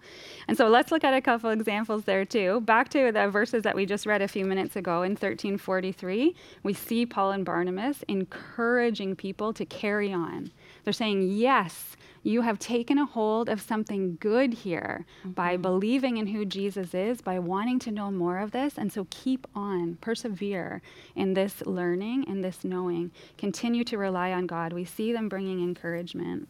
And 0.47 0.57
so 0.57 0.67
let's 0.67 0.91
look 0.91 1.03
at 1.03 1.13
a 1.13 1.21
couple 1.21 1.49
examples 1.49 2.03
there 2.03 2.25
too. 2.25 2.61
Back 2.61 2.89
to 2.89 3.11
the 3.11 3.29
verses 3.29 3.63
that 3.63 3.75
we 3.75 3.85
just 3.85 4.05
read 4.05 4.21
a 4.21 4.27
few 4.27 4.45
minutes 4.45 4.75
ago 4.75 5.03
in 5.03 5.11
1343, 5.11 6.35
we 6.63 6.73
see 6.73 7.05
Paul 7.05 7.31
and 7.31 7.45
Barnabas 7.45 8.03
encouraging 8.07 9.15
people 9.15 9.53
to 9.53 9.65
carry 9.65 10.11
on. 10.11 10.51
They're 10.83 10.93
saying, 10.93 11.29
Yes, 11.29 11.95
you 12.27 12.41
have 12.41 12.59
taken 12.59 12.97
a 12.97 13.05
hold 13.05 13.47
of 13.47 13.61
something 13.61 14.17
good 14.19 14.53
here 14.53 15.05
mm-hmm. 15.21 15.31
by 15.31 15.55
believing 15.55 16.17
in 16.17 16.27
who 16.27 16.43
Jesus 16.43 16.93
is, 16.93 17.21
by 17.21 17.39
wanting 17.39 17.79
to 17.79 17.91
know 17.91 18.11
more 18.11 18.39
of 18.39 18.51
this. 18.51 18.77
And 18.77 18.91
so 18.91 19.07
keep 19.09 19.47
on, 19.55 19.97
persevere 20.01 20.81
in 21.15 21.33
this 21.33 21.65
learning 21.65 22.25
and 22.27 22.43
this 22.43 22.65
knowing. 22.65 23.11
Continue 23.37 23.85
to 23.85 23.97
rely 23.97 24.33
on 24.33 24.45
God. 24.45 24.73
We 24.73 24.83
see 24.83 25.13
them 25.13 25.29
bringing 25.29 25.63
encouragement. 25.63 26.49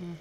Mm-hmm. 0.00 0.12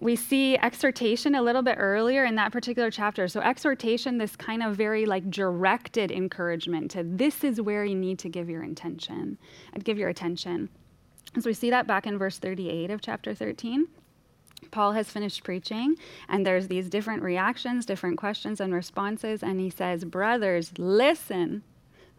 We 0.00 0.16
see 0.16 0.58
exhortation 0.58 1.36
a 1.36 1.40
little 1.40 1.62
bit 1.62 1.76
earlier 1.78 2.24
in 2.24 2.34
that 2.34 2.52
particular 2.52 2.90
chapter. 2.90 3.28
So, 3.28 3.40
exhortation, 3.40 4.18
this 4.18 4.36
kind 4.36 4.62
of 4.62 4.76
very 4.76 5.06
like 5.06 5.30
directed 5.30 6.10
encouragement 6.10 6.90
to 6.90 7.02
this 7.02 7.44
is 7.44 7.62
where 7.62 7.84
you 7.84 7.94
need 7.94 8.18
to 8.18 8.28
give 8.28 8.50
your 8.50 8.62
intention 8.62 9.38
and 9.72 9.84
give 9.84 9.96
your 9.98 10.10
attention. 10.10 10.68
So, 11.40 11.48
we 11.48 11.54
see 11.54 11.70
that 11.70 11.86
back 11.86 12.06
in 12.06 12.18
verse 12.18 12.38
38 12.38 12.90
of 12.90 13.00
chapter 13.00 13.34
13. 13.34 13.86
Paul 14.70 14.92
has 14.92 15.10
finished 15.10 15.44
preaching, 15.44 15.96
and 16.28 16.46
there's 16.46 16.68
these 16.68 16.88
different 16.88 17.22
reactions, 17.22 17.86
different 17.86 18.18
questions 18.18 18.60
and 18.60 18.74
responses, 18.74 19.42
and 19.42 19.60
he 19.60 19.70
says, 19.70 20.04
Brothers, 20.04 20.72
listen. 20.78 21.62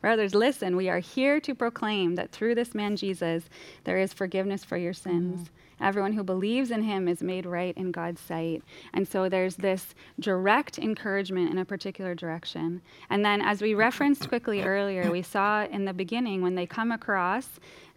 Brothers, 0.01 0.35
listen, 0.35 0.75
we 0.75 0.89
are 0.89 0.99
here 0.99 1.39
to 1.39 1.55
proclaim 1.55 2.15
that 2.15 2.31
through 2.31 2.55
this 2.55 2.75
man 2.75 2.95
Jesus, 2.95 3.49
there 3.83 3.97
is 3.97 4.13
forgiveness 4.13 4.63
for 4.63 4.77
your 4.77 4.93
sins. 4.93 5.41
Mm-hmm. 5.41 5.53
Everyone 5.79 6.13
who 6.13 6.23
believes 6.23 6.71
in 6.71 6.83
him 6.83 7.07
is 7.07 7.21
made 7.21 7.45
right 7.45 7.75
in 7.77 7.91
God's 7.91 8.21
sight. 8.21 8.63
And 8.93 9.07
so 9.07 9.29
there's 9.29 9.55
this 9.55 9.93
direct 10.19 10.79
encouragement 10.79 11.51
in 11.51 11.57
a 11.57 11.65
particular 11.65 12.15
direction. 12.15 12.81
And 13.09 13.23
then, 13.23 13.41
as 13.41 13.61
we 13.61 13.73
referenced 13.73 14.27
quickly 14.27 14.63
earlier, 14.63 15.11
we 15.11 15.21
saw 15.21 15.65
in 15.65 15.85
the 15.85 15.93
beginning 15.93 16.41
when 16.41 16.55
they 16.55 16.65
come 16.65 16.91
across 16.91 17.47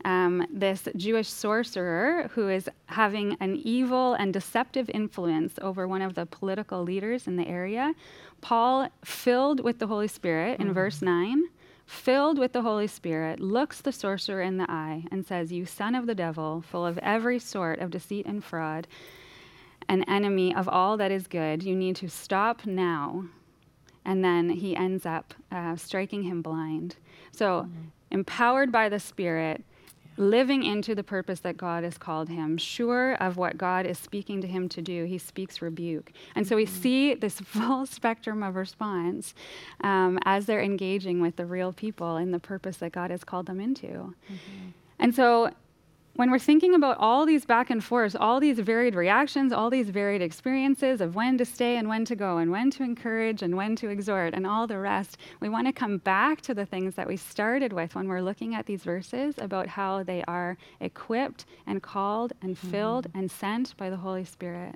um, 0.05 0.47
this 0.53 0.89
Jewish 0.97 1.29
sorcerer 1.29 2.29
who 2.33 2.49
is 2.49 2.69
having 2.87 3.37
an 3.41 3.57
evil 3.57 4.15
and 4.15 4.33
deceptive 4.33 4.91
influence 4.91 5.55
over 5.61 5.87
one 5.87 6.03
of 6.03 6.15
the 6.15 6.27
political 6.27 6.83
leaders 6.83 7.27
in 7.27 7.37
the 7.37 7.47
area. 7.47 7.95
Paul, 8.41 8.89
filled 9.05 9.63
with 9.63 9.79
the 9.79 9.87
Holy 9.87 10.09
Spirit, 10.09 10.59
in 10.61 10.67
mm-hmm. 10.67 10.75
verse 10.75 11.03
9, 11.03 11.45
filled 11.91 12.39
with 12.39 12.53
the 12.53 12.63
Holy 12.63 12.87
Spirit, 12.87 13.41
looks 13.41 13.81
the 13.81 13.91
sorcerer 13.91 14.41
in 14.41 14.59
the 14.59 14.71
eye 14.71 15.05
and 15.11 15.27
says, 15.27 15.53
You 15.53 15.67
son 15.67 15.97
of 15.97 16.07
the 16.07 16.15
devil, 16.15 16.63
full 16.63 16.87
of 16.87 16.99
every 16.99 17.41
sort 17.41 17.81
of 17.81 17.91
deceit 17.91 18.27
and 18.27 18.45
fraud, 18.45 18.87
an 19.89 20.05
enemy 20.05 20.55
of 20.55 20.69
all 20.69 20.97
that 20.97 21.11
is 21.11 21.27
good, 21.27 21.65
you 21.65 21.75
need 21.75 21.97
to 21.97 22.09
stop 22.09 22.65
now. 22.65 23.25
And 24.05 24.25
then 24.25 24.51
he 24.51 24.77
ends 24.77 25.05
up 25.05 25.35
uh, 25.51 25.75
striking 25.75 26.23
him 26.23 26.43
blind. 26.43 26.95
So, 27.33 27.63
mm-hmm. 27.63 27.89
empowered 28.13 28.71
by 28.71 28.89
the 28.89 29.01
Spirit, 29.01 29.65
living 30.21 30.63
into 30.63 30.95
the 30.95 31.03
purpose 31.03 31.41
that 31.41 31.57
God 31.57 31.83
has 31.83 31.97
called 31.97 32.29
him, 32.29 32.59
sure 32.59 33.15
of 33.15 33.37
what 33.37 33.57
God 33.57 33.87
is 33.87 33.99
speaking 33.99 34.41
to 34.43 34.47
him 34.47 34.69
to 34.69 34.83
do, 34.83 35.05
he 35.05 35.19
speaks 35.19 35.63
rebuke. 35.63 36.13
And 36.35 36.47
so 36.47 36.57
we 36.57 36.67
mm-hmm. 36.67 36.83
see 36.83 37.15
this 37.15 37.41
full 37.45 37.87
spectrum 37.87 38.43
of 38.43 38.55
response 38.55 39.35
um, 39.83 40.19
as 40.25 40.47
they're 40.47 40.61
engaging 40.61 41.21
with 41.21 41.37
the 41.37 41.47
real 41.47 41.73
people 41.73 42.19
in 42.19 42.31
the 42.31 42.39
purpose 42.39 42.77
that 42.77 42.93
God 42.93 43.11
has 43.11 43.25
called 43.25 43.47
them 43.47 43.61
into. 43.61 43.87
Mm-hmm. 43.87 44.69
And 44.99 45.15
so 45.15 45.51
when 46.15 46.31
we're 46.31 46.39
thinking 46.39 46.75
about 46.75 46.97
all 46.99 47.25
these 47.25 47.45
back 47.45 47.71
and 47.71 47.83
forths, 47.83 48.17
all 48.19 48.41
these 48.41 48.59
varied 48.59 48.95
reactions, 48.95 49.53
all 49.53 49.71
these 49.71 49.91
varied 49.91 50.21
experiences 50.21 51.01
of 51.01 51.15
when 51.15 51.39
to 51.39 51.45
stay 51.45 51.77
and 51.77 51.89
when 51.89 52.05
to 52.05 52.17
go, 52.17 52.39
and 52.39 52.51
when 52.51 52.71
to 52.73 52.83
encourage 52.83 53.43
and 53.43 53.57
when 53.57 53.77
to 53.77 53.89
exhort, 53.89 54.35
and 54.35 54.47
all 54.47 54.67
the 54.67 54.79
rest, 54.79 55.19
we 55.41 55.49
want 55.49 55.67
to 55.67 55.73
come 55.73 55.99
back 55.99 56.41
to 56.43 56.53
the 56.53 56.67
things 56.67 56.95
that 56.97 57.07
we 57.07 57.17
started 57.17 57.73
with 57.73 57.95
when 57.95 58.09
we're 58.09 58.21
looking 58.21 58.55
at 58.55 58.67
these 58.67 58.83
verses 58.83 59.37
about 59.39 59.69
how 59.69 60.03
they 60.03 60.23
are 60.27 60.59
equipped 60.81 61.47
and 61.67 61.83
called 61.83 62.33
and 62.43 62.59
filled 62.59 63.07
mm-hmm. 63.09 63.19
and 63.21 63.31
sent 63.31 63.77
by 63.77 63.89
the 63.89 63.97
Holy 63.97 64.25
Spirit. 64.25 64.75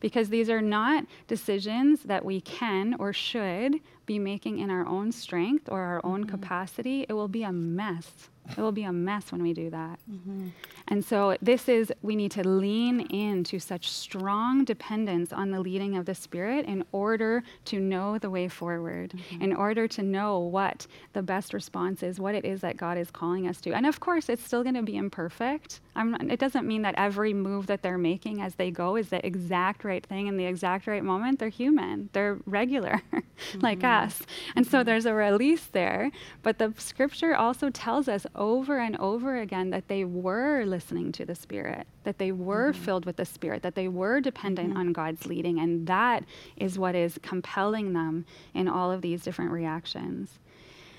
Because 0.00 0.30
these 0.30 0.48
are 0.48 0.62
not 0.62 1.04
decisions 1.28 2.02
that 2.04 2.24
we 2.24 2.40
can 2.40 2.96
or 2.98 3.12
should 3.12 3.80
be 4.06 4.18
making 4.18 4.58
in 4.58 4.70
our 4.70 4.86
own 4.86 5.12
strength 5.12 5.68
or 5.70 5.80
our 5.80 6.00
own 6.04 6.22
mm-hmm. 6.22 6.30
capacity. 6.30 7.04
It 7.06 7.12
will 7.12 7.28
be 7.28 7.42
a 7.42 7.52
mess 7.52 8.30
it 8.56 8.60
will 8.60 8.72
be 8.72 8.84
a 8.84 8.92
mess 8.92 9.32
when 9.32 9.42
we 9.42 9.52
do 9.52 9.70
that. 9.70 9.98
Mm-hmm. 10.10 10.48
And 10.88 11.04
so, 11.04 11.36
this 11.40 11.68
is, 11.68 11.92
we 12.02 12.16
need 12.16 12.32
to 12.32 12.46
lean 12.46 13.00
into 13.02 13.58
such 13.58 13.90
strong 13.90 14.64
dependence 14.64 15.32
on 15.32 15.50
the 15.50 15.60
leading 15.60 15.96
of 15.96 16.04
the 16.04 16.14
Spirit 16.14 16.66
in 16.66 16.84
order 16.92 17.42
to 17.66 17.78
know 17.78 18.18
the 18.18 18.30
way 18.30 18.48
forward, 18.48 19.12
mm-hmm. 19.12 19.42
in 19.42 19.54
order 19.54 19.86
to 19.88 20.02
know 20.02 20.38
what 20.38 20.86
the 21.12 21.22
best 21.22 21.54
response 21.54 22.02
is, 22.02 22.18
what 22.18 22.34
it 22.34 22.44
is 22.44 22.60
that 22.62 22.76
God 22.76 22.98
is 22.98 23.10
calling 23.10 23.46
us 23.46 23.60
to. 23.62 23.72
And 23.72 23.86
of 23.86 24.00
course, 24.00 24.28
it's 24.28 24.44
still 24.44 24.62
going 24.62 24.74
to 24.74 24.82
be 24.82 24.96
imperfect. 24.96 25.80
it 25.96 26.40
doesn't 26.40 26.66
mean 26.66 26.82
that 26.82 26.94
every 26.96 27.34
move 27.34 27.66
that 27.68 27.82
they're 27.82 27.98
making 27.98 28.40
as 28.40 28.56
they 28.56 28.70
go 28.70 28.96
is 28.96 29.10
the 29.10 29.24
exact 29.24 29.84
right 29.84 30.04
thing 30.04 30.26
in 30.26 30.36
the 30.36 30.46
exact 30.46 30.86
right 30.86 31.04
moment. 31.04 31.38
They're 31.38 31.48
human, 31.48 32.10
they're 32.12 32.38
regular, 32.46 33.00
mm-hmm. 33.12 33.60
like 33.60 33.84
us. 33.84 34.22
And 34.56 34.66
so, 34.66 34.78
mm-hmm. 34.78 34.86
there's 34.86 35.06
a 35.06 35.14
release 35.14 35.66
there. 35.66 36.10
But 36.42 36.58
the 36.58 36.74
scripture 36.78 37.34
also 37.34 37.70
tells 37.70 38.08
us 38.08 38.26
over 38.40 38.78
and 38.78 38.96
over 38.96 39.36
again 39.36 39.68
that 39.68 39.86
they 39.88 40.02
were 40.02 40.64
listening 40.64 41.12
to 41.12 41.26
the 41.26 41.34
Spirit, 41.34 41.86
that 42.04 42.16
they 42.16 42.32
were 42.32 42.72
mm-hmm. 42.72 42.82
filled 42.82 43.04
with 43.04 43.16
the 43.16 43.24
Spirit, 43.26 43.62
that 43.62 43.74
they 43.74 43.86
were 43.86 44.18
dependent 44.20 44.70
mm-hmm. 44.70 44.78
on 44.78 44.92
God's 44.92 45.26
leading. 45.26 45.60
And 45.60 45.86
that 45.86 46.24
is 46.56 46.78
what 46.78 46.94
is 46.94 47.20
compelling 47.22 47.92
them 47.92 48.24
in 48.54 48.66
all 48.66 48.90
of 48.90 49.02
these 49.02 49.22
different 49.22 49.50
reactions. 49.52 50.38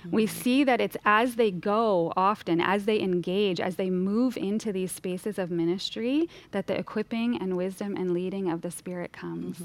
Mm-hmm. 0.02 0.16
We 0.16 0.28
see 0.28 0.64
that 0.64 0.80
it's 0.80 0.98
as 1.04 1.36
they 1.36 1.50
go 1.50 2.14
often, 2.16 2.62
as 2.62 2.86
they 2.86 3.00
engage, 3.00 3.60
as 3.60 3.76
they 3.76 3.90
move 3.90 4.38
into 4.38 4.72
these 4.72 4.92
spaces 4.92 5.40
of 5.40 5.50
ministry, 5.50 6.30
that 6.52 6.68
the 6.68 6.78
equipping 6.78 7.42
and 7.42 7.58
wisdom 7.58 7.98
and 7.98 8.14
leading 8.14 8.52
of 8.52 8.62
the 8.62 8.72
Spirit 8.72 9.12
comes. 9.12 9.60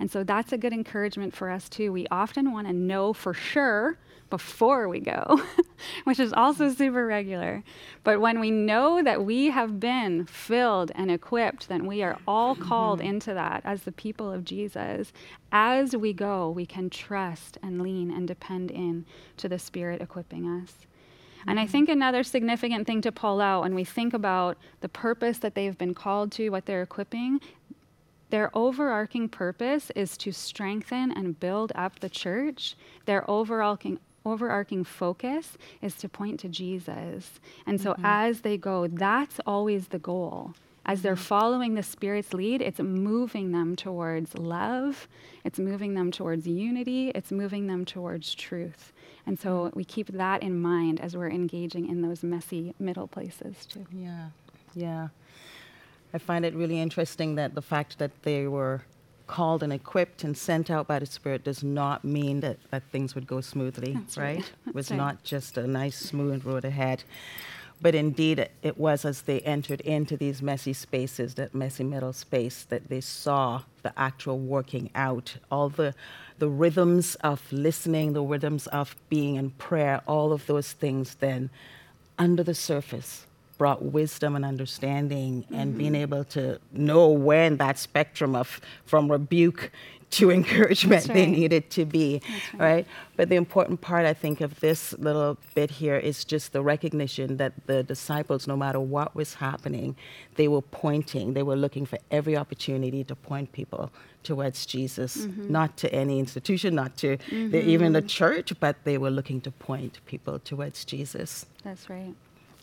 And 0.00 0.10
so 0.10 0.24
that's 0.24 0.52
a 0.52 0.58
good 0.58 0.72
encouragement 0.72 1.36
for 1.36 1.50
us 1.50 1.68
too. 1.68 1.92
We 1.92 2.06
often 2.10 2.52
want 2.52 2.66
to 2.66 2.72
know 2.72 3.12
for 3.12 3.34
sure 3.34 3.98
before 4.30 4.88
we 4.88 5.00
go, 5.00 5.42
which 6.04 6.18
is 6.18 6.32
also 6.32 6.72
super 6.72 7.04
regular. 7.04 7.62
But 8.02 8.20
when 8.20 8.40
we 8.40 8.50
know 8.50 9.02
that 9.02 9.24
we 9.24 9.50
have 9.50 9.78
been 9.78 10.24
filled 10.24 10.90
and 10.94 11.10
equipped, 11.10 11.68
then 11.68 11.86
we 11.86 12.02
are 12.02 12.16
all 12.26 12.54
called 12.56 13.00
mm-hmm. 13.00 13.08
into 13.08 13.34
that 13.34 13.60
as 13.64 13.82
the 13.82 13.92
people 13.92 14.32
of 14.32 14.44
Jesus. 14.44 15.12
As 15.52 15.94
we 15.94 16.14
go, 16.14 16.48
we 16.48 16.64
can 16.64 16.88
trust 16.88 17.58
and 17.62 17.82
lean 17.82 18.10
and 18.10 18.26
depend 18.26 18.70
in 18.70 19.04
to 19.36 19.48
the 19.48 19.58
Spirit 19.58 20.00
equipping 20.00 20.48
us. 20.48 20.86
And 21.46 21.58
I 21.58 21.64
mm-hmm. 21.64 21.72
think 21.72 21.88
another 21.88 22.22
significant 22.22 22.86
thing 22.86 23.00
to 23.02 23.12
pull 23.12 23.40
out 23.40 23.62
when 23.62 23.74
we 23.74 23.84
think 23.84 24.14
about 24.14 24.58
the 24.80 24.88
purpose 24.88 25.38
that 25.38 25.54
they've 25.54 25.76
been 25.76 25.94
called 25.94 26.32
to, 26.32 26.50
what 26.50 26.66
they're 26.66 26.82
equipping, 26.82 27.40
their 28.30 28.50
overarching 28.56 29.28
purpose 29.28 29.90
is 29.94 30.16
to 30.18 30.32
strengthen 30.32 31.12
and 31.12 31.38
build 31.38 31.72
up 31.74 32.00
the 32.00 32.08
church. 32.08 32.76
Their 33.06 33.28
overarching 33.30 33.98
overarching 34.24 34.84
focus 34.84 35.56
is 35.80 35.94
to 35.94 36.08
point 36.08 36.38
to 36.40 36.48
Jesus. 36.48 37.40
And 37.66 37.80
so 37.80 37.92
mm-hmm. 37.92 38.04
as 38.04 38.42
they 38.42 38.58
go, 38.58 38.86
that's 38.86 39.40
always 39.46 39.88
the 39.88 39.98
goal. 39.98 40.52
As 40.84 41.02
they're 41.02 41.14
mm-hmm. 41.14 41.22
following 41.22 41.74
the 41.74 41.82
Spirit's 41.82 42.32
lead, 42.34 42.60
it's 42.60 42.80
moving 42.80 43.52
them 43.52 43.76
towards 43.76 44.36
love, 44.36 45.08
it's 45.44 45.58
moving 45.58 45.94
them 45.94 46.10
towards 46.10 46.46
unity, 46.46 47.10
it's 47.14 47.30
moving 47.30 47.66
them 47.66 47.84
towards 47.84 48.34
truth. 48.34 48.92
And 49.26 49.38
so 49.38 49.64
mm-hmm. 49.64 49.78
we 49.78 49.84
keep 49.84 50.08
that 50.08 50.42
in 50.42 50.60
mind 50.60 51.00
as 51.00 51.16
we're 51.16 51.30
engaging 51.30 51.88
in 51.88 52.02
those 52.02 52.22
messy 52.22 52.74
middle 52.78 53.08
places 53.08 53.66
too. 53.66 53.86
Yeah, 53.92 54.28
yeah. 54.74 55.08
I 56.12 56.18
find 56.18 56.44
it 56.44 56.54
really 56.54 56.80
interesting 56.80 57.36
that 57.36 57.54
the 57.54 57.62
fact 57.62 57.98
that 57.98 58.22
they 58.22 58.46
were 58.46 58.82
called 59.26 59.62
and 59.62 59.72
equipped 59.72 60.24
and 60.24 60.36
sent 60.36 60.70
out 60.70 60.88
by 60.88 60.98
the 60.98 61.06
Spirit 61.06 61.44
does 61.44 61.62
not 61.62 62.04
mean 62.04 62.40
that, 62.40 62.58
that 62.70 62.82
things 62.90 63.14
would 63.14 63.28
go 63.28 63.40
smoothly, 63.40 63.92
That's 63.92 64.18
right? 64.18 64.38
right. 64.38 64.52
It 64.66 64.74
was 64.74 64.90
right. 64.90 64.96
not 64.96 65.22
just 65.22 65.56
a 65.56 65.66
nice, 65.66 65.96
smooth 65.96 66.44
road 66.44 66.64
ahead. 66.64 67.04
But 67.80 67.94
indeed, 67.94 68.48
it 68.62 68.76
was 68.76 69.04
as 69.04 69.22
they 69.22 69.40
entered 69.40 69.80
into 69.82 70.16
these 70.16 70.42
messy 70.42 70.72
spaces, 70.72 71.34
that 71.36 71.54
messy 71.54 71.84
middle 71.84 72.12
space, 72.12 72.64
that 72.64 72.88
they 72.88 73.00
saw 73.00 73.62
the 73.82 73.98
actual 73.98 74.38
working 74.38 74.90
out, 74.94 75.36
all 75.50 75.70
the, 75.70 75.94
the 76.38 76.48
rhythms 76.48 77.14
of 77.16 77.50
listening, 77.52 78.12
the 78.12 78.22
rhythms 78.22 78.66
of 78.66 78.96
being 79.08 79.36
in 79.36 79.50
prayer, 79.50 80.02
all 80.06 80.32
of 80.32 80.46
those 80.46 80.72
things 80.72 81.14
then 81.20 81.48
under 82.18 82.42
the 82.42 82.54
surface 82.54 83.26
brought 83.60 83.82
wisdom 83.82 84.36
and 84.36 84.42
understanding 84.42 85.42
mm-hmm. 85.42 85.54
and 85.54 85.76
being 85.76 85.94
able 85.94 86.24
to 86.24 86.58
know 86.72 87.10
where 87.10 87.44
in 87.44 87.58
that 87.58 87.76
spectrum 87.76 88.34
of 88.34 88.58
from 88.86 89.12
rebuke 89.12 89.70
to 90.08 90.30
encouragement 90.38 91.06
right. 91.06 91.14
they 91.14 91.26
needed 91.26 91.68
to 91.68 91.84
be 91.84 92.22
right. 92.54 92.58
right. 92.58 92.86
but 93.18 93.28
the 93.28 93.36
important 93.36 93.82
part 93.82 94.06
i 94.06 94.14
think 94.14 94.40
of 94.40 94.58
this 94.60 94.94
little 94.94 95.36
bit 95.54 95.70
here 95.72 95.98
is 95.98 96.24
just 96.24 96.54
the 96.54 96.62
recognition 96.62 97.36
that 97.36 97.52
the 97.66 97.82
disciples 97.82 98.46
no 98.46 98.56
matter 98.56 98.80
what 98.80 99.14
was 99.14 99.34
happening 99.34 99.94
they 100.36 100.48
were 100.48 100.62
pointing 100.62 101.34
they 101.34 101.42
were 101.42 101.54
looking 101.64 101.84
for 101.84 101.98
every 102.10 102.34
opportunity 102.38 103.04
to 103.04 103.14
point 103.14 103.52
people 103.52 103.90
towards 104.22 104.64
jesus 104.64 105.18
mm-hmm. 105.18 105.52
not 105.52 105.76
to 105.76 105.86
any 105.92 106.18
institution 106.18 106.74
not 106.74 106.96
to 106.96 107.18
mm-hmm. 107.18 107.50
the, 107.50 107.60
even 107.68 107.92
the 107.92 108.00
church 108.00 108.58
but 108.58 108.76
they 108.84 108.96
were 108.96 109.10
looking 109.10 109.38
to 109.38 109.50
point 109.50 110.00
people 110.06 110.38
towards 110.38 110.82
jesus 110.86 111.44
that's 111.62 111.90
right 111.90 112.14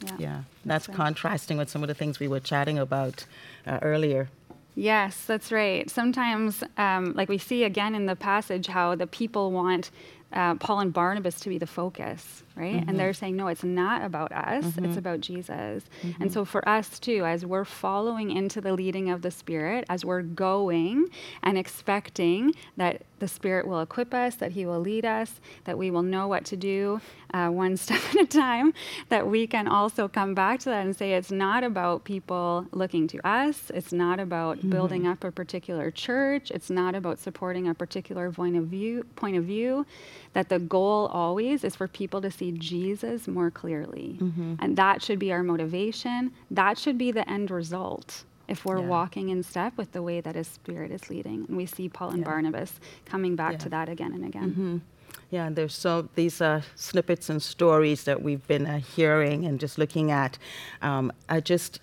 yeah, 0.04 0.16
yeah. 0.18 0.42
that's, 0.66 0.88
that's 0.88 0.98
contrasting 0.98 1.58
with 1.58 1.70
some 1.70 1.84
of 1.84 1.88
the 1.88 1.94
things 1.94 2.20
we 2.20 2.28
were 2.28 2.40
chatting 2.40 2.78
about 2.78 3.26
uh, 3.66 3.80
earlier. 3.82 4.30
Yes, 4.76 5.26
that's 5.26 5.52
right. 5.52 5.90
Sometimes, 5.90 6.64
um, 6.78 7.14
like 7.14 7.30
we 7.30 7.40
see 7.40 7.64
again 7.64 7.96
in 7.96 8.06
the 8.06 8.16
passage, 8.16 8.68
how 8.68 8.94
the 8.94 9.08
people 9.08 9.52
want 9.52 9.90
uh, 10.32 10.54
Paul 10.56 10.82
and 10.82 10.94
Barnabas 10.94 11.40
to 11.40 11.50
be 11.50 11.58
the 11.58 11.66
focus, 11.66 12.44
right? 12.58 12.76
Mm-hmm. 12.76 12.90
And 12.90 13.00
they're 13.00 13.14
saying, 13.14 13.36
no, 13.36 13.48
it's 13.48 13.64
not 13.64 14.04
about 14.04 14.32
us, 14.32 14.66
mm-hmm. 14.66 14.86
it's 14.86 14.98
about 14.98 15.22
Jesus. 15.22 15.84
Mm-hmm. 16.02 16.24
And 16.24 16.32
so 16.32 16.46
for 16.46 16.68
us 16.68 17.00
too, 17.00 17.26
as 17.26 17.46
we're 17.46 17.66
following 17.66 18.32
into 18.32 18.62
the 18.62 18.74
leading 18.74 19.10
of 19.10 19.22
the 19.22 19.32
Spirit, 19.32 19.86
as 19.90 20.04
we're 20.04 20.22
going 20.22 21.10
and 21.44 21.58
expecting 21.58 22.54
that 22.76 23.04
the 23.20 23.28
Spirit 23.28 23.68
will 23.68 23.82
equip 23.82 24.14
us, 24.14 24.36
that 24.36 24.52
He 24.52 24.66
will 24.66 24.80
lead 24.80 25.06
us, 25.06 25.40
that 25.66 25.78
we 25.78 25.92
will 25.92 26.04
know 26.04 26.28
what 26.28 26.46
to 26.46 26.58
do 26.58 27.02
uh, 27.34 27.50
one 27.50 27.78
step 27.78 28.02
at 28.10 28.22
a 28.22 28.26
time, 28.26 28.74
that 29.10 29.28
we 29.28 29.48
can 29.48 29.68
also 29.68 30.08
come 30.08 30.34
back 30.34 30.60
to 30.62 30.70
that 30.70 30.86
and 30.86 30.96
say 30.96 31.14
it's 31.14 31.32
not 31.32 31.64
about 31.64 32.04
people 32.04 32.66
looking 32.72 33.08
to 33.08 33.28
us, 33.28 33.72
it's 33.74 33.92
not 33.92 34.20
about 34.20 34.58
mm-hmm. 34.58 34.70
building 34.70 35.08
up 35.08 35.24
a 35.24 35.32
particular 35.32 35.92
church, 35.92 36.52
it's 36.52 36.70
not 36.70 36.96
about 36.96 37.20
supporting 37.20 37.68
a 37.68 37.74
particular 37.74 38.32
point 38.32 38.56
of 38.56 38.66
view. 38.66 39.04
Point 39.16 39.38
of 39.38 39.44
view. 39.44 39.86
That 40.34 40.50
the 40.50 40.60
goal 40.60 41.08
always 41.08 41.64
is 41.64 41.76
for 41.76 41.88
people 41.88 42.22
to 42.22 42.30
see 42.30 42.47
see 42.52 42.58
Jesus 42.58 43.28
more 43.28 43.52
clearly. 43.52 44.18
And 44.60 44.76
that 44.78 45.02
should 45.02 45.20
be 45.20 45.32
our 45.32 45.44
motivation. 45.44 46.32
That 46.52 46.78
should 46.78 46.98
be 46.98 47.12
the 47.12 47.28
end 47.30 47.52
result 47.52 48.24
if 48.48 48.64
we're 48.66 48.80
Yeah. 48.80 48.88
walking 48.88 49.30
in 49.30 49.44
step 49.44 49.74
with 49.78 49.92
the 49.92 50.02
way 50.02 50.22
that 50.22 50.36
His 50.36 50.48
Spirit 50.48 50.92
is 50.92 51.10
leading. 51.10 51.46
And 51.48 51.58
we 51.58 51.66
see 51.66 51.90
Paul 51.90 52.10
and 52.12 52.20
Yeah. 52.20 52.26
Barnabas 52.26 52.80
coming 53.06 53.36
back 53.36 53.54
Yeah. 53.54 53.58
to 53.60 53.70
that 53.70 53.90
again 53.90 54.14
and 54.14 54.24
again. 54.26 54.82
Yeah, 55.30 55.48
and 55.48 55.56
there's 55.58 55.74
so 55.76 56.08
these 56.16 56.40
uh, 56.42 56.62
snippets 56.76 57.30
and 57.30 57.42
stories 57.42 58.04
that 58.06 58.22
we've 58.22 58.46
been 58.48 58.66
uh, 58.66 58.80
hearing 58.80 59.46
and 59.46 59.60
just 59.60 59.78
looking 59.78 60.10
at 60.12 60.38
um, 60.82 61.12
are 61.28 61.42
just 61.42 61.80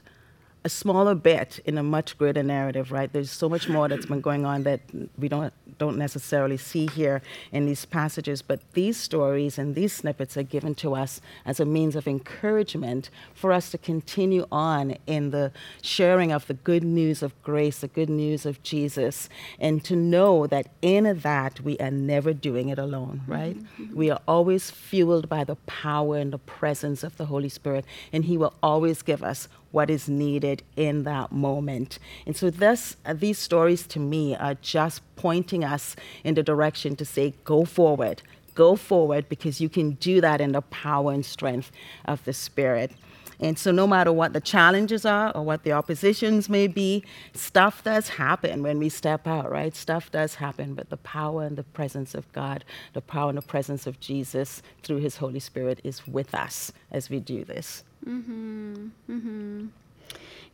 a 0.65 0.69
smaller 0.71 1.15
bit 1.15 1.61
in 1.67 1.77
a 1.77 1.83
much 1.83 2.17
greater 2.17 2.43
narrative, 2.43 2.91
right? 2.91 3.13
There's 3.13 3.31
so 3.31 3.51
much 3.51 3.69
more 3.69 3.87
that's 3.87 4.07
been 4.07 4.23
going 4.23 4.47
on 4.47 4.63
that 4.63 4.81
we 5.19 5.29
don't 5.29 5.53
don't 5.79 5.99
necessarily 5.99 6.57
see 6.57 6.87
here 6.87 7.21
in 7.53 7.67
these 7.67 7.85
passages, 7.85 8.43
but 8.43 8.61
these 8.75 8.97
stories 8.97 9.59
and 9.59 9.75
these 9.75 9.93
snippets 9.93 10.37
are 10.37 10.43
given 10.43 10.75
to 10.77 10.95
us 10.95 11.21
as 11.45 11.59
a 11.59 11.65
means 11.65 11.97
of 11.97 12.07
encouragement 12.07 13.11
for 13.35 13.53
us 13.53 13.71
to 13.71 13.79
continue 13.79 14.47
on 14.53 14.97
in 15.07 15.31
the 15.31 15.53
sharing 15.83 16.33
of 16.33 16.47
the 16.47 16.55
good 16.55 16.85
news 16.85 17.23
of 17.23 17.41
grace, 17.43 17.81
the 17.81 17.89
good 17.89 18.09
news 18.09 18.47
of 18.47 18.63
Jesus, 18.63 19.29
and 19.59 19.85
to 19.85 19.97
know 19.97 20.47
that 20.47 20.69
in 20.81 21.19
that 21.21 21.61
we 21.61 21.77
are 21.79 21.91
never 21.91 22.33
doing 22.33 22.69
it 22.69 22.79
alone, 22.79 23.23
right? 23.27 23.57
Mm-hmm. 23.57 23.97
We 23.97 24.11
are 24.11 24.21
always 24.29 24.71
fueled 24.71 25.29
by 25.29 25.45
the 25.45 25.57
power 25.67 26.19
and 26.19 26.33
the 26.33 26.39
presence 26.39 27.03
of 27.03 27.17
the 27.17 27.27
Holy 27.27 27.49
Spirit, 27.49 27.85
and 28.13 28.25
He 28.25 28.39
will 28.39 28.55
always 28.63 29.03
give 29.03 29.23
us 29.23 29.49
what 29.75 29.91
is 29.91 30.09
needed 30.09 30.63
in 30.77 31.03
that 31.03 31.33
moment. 31.33 31.99
And 32.27 32.37
so 32.37 32.49
this, 32.49 32.97
uh, 33.05 33.13
these 33.13 33.39
stories 33.39 33.87
to 33.89 33.99
me 33.99 34.37
are 34.37 34.55
just 34.55 35.03
pointing 35.17 35.65
us 35.65 35.97
in 36.23 36.35
the 36.35 36.45
direction 36.45 36.95
to 36.97 37.05
say, 37.05 37.35
go 37.43 37.65
forward, 37.65 38.23
go 38.55 38.77
forward, 38.77 39.29
because 39.29 39.61
you 39.61 39.69
can 39.69 39.93
do 39.93 40.21
that 40.21 40.41
in 40.41 40.53
the 40.53 40.63
power 40.63 41.11
and 41.11 41.27
strength 41.27 41.73
of 42.05 42.25
the 42.25 42.33
Spirit. 42.33 42.93
And 43.41 43.59
so, 43.59 43.73
no 43.73 43.87
matter 43.89 44.13
what 44.13 44.33
the 44.33 44.41
challenges 44.41 45.05
are 45.05 45.33
or 45.37 45.43
what 45.43 45.65
the 45.65 45.73
oppositions 45.73 46.49
may 46.49 46.69
be, 46.69 47.03
stuff 47.33 47.83
does 47.83 48.11
happen 48.11 48.63
when 48.63 48.79
we 48.79 48.89
step 48.89 49.27
out, 49.27 49.51
right? 49.51 49.75
Stuff 49.75 50.13
does 50.13 50.37
happen, 50.37 50.75
but 50.75 50.89
the 50.89 50.99
power 50.99 51.43
and 51.43 51.57
the 51.59 51.65
presence 51.65 52.15
of 52.15 52.33
God, 52.33 52.65
the 52.93 53.01
power 53.01 53.31
and 53.31 53.39
the 53.39 53.43
presence 53.43 53.89
of 53.89 53.99
Jesus 53.99 54.63
through 54.85 54.99
His 54.99 55.17
Holy 55.17 55.41
Spirit 55.41 55.81
is 55.83 56.07
with 56.07 56.33
us 56.33 56.73
as 56.93 57.11
we 57.11 57.19
do 57.19 57.45
this. 57.45 57.83
Mm-hmm. 58.07 58.89
Mm-hmm. 59.11 59.67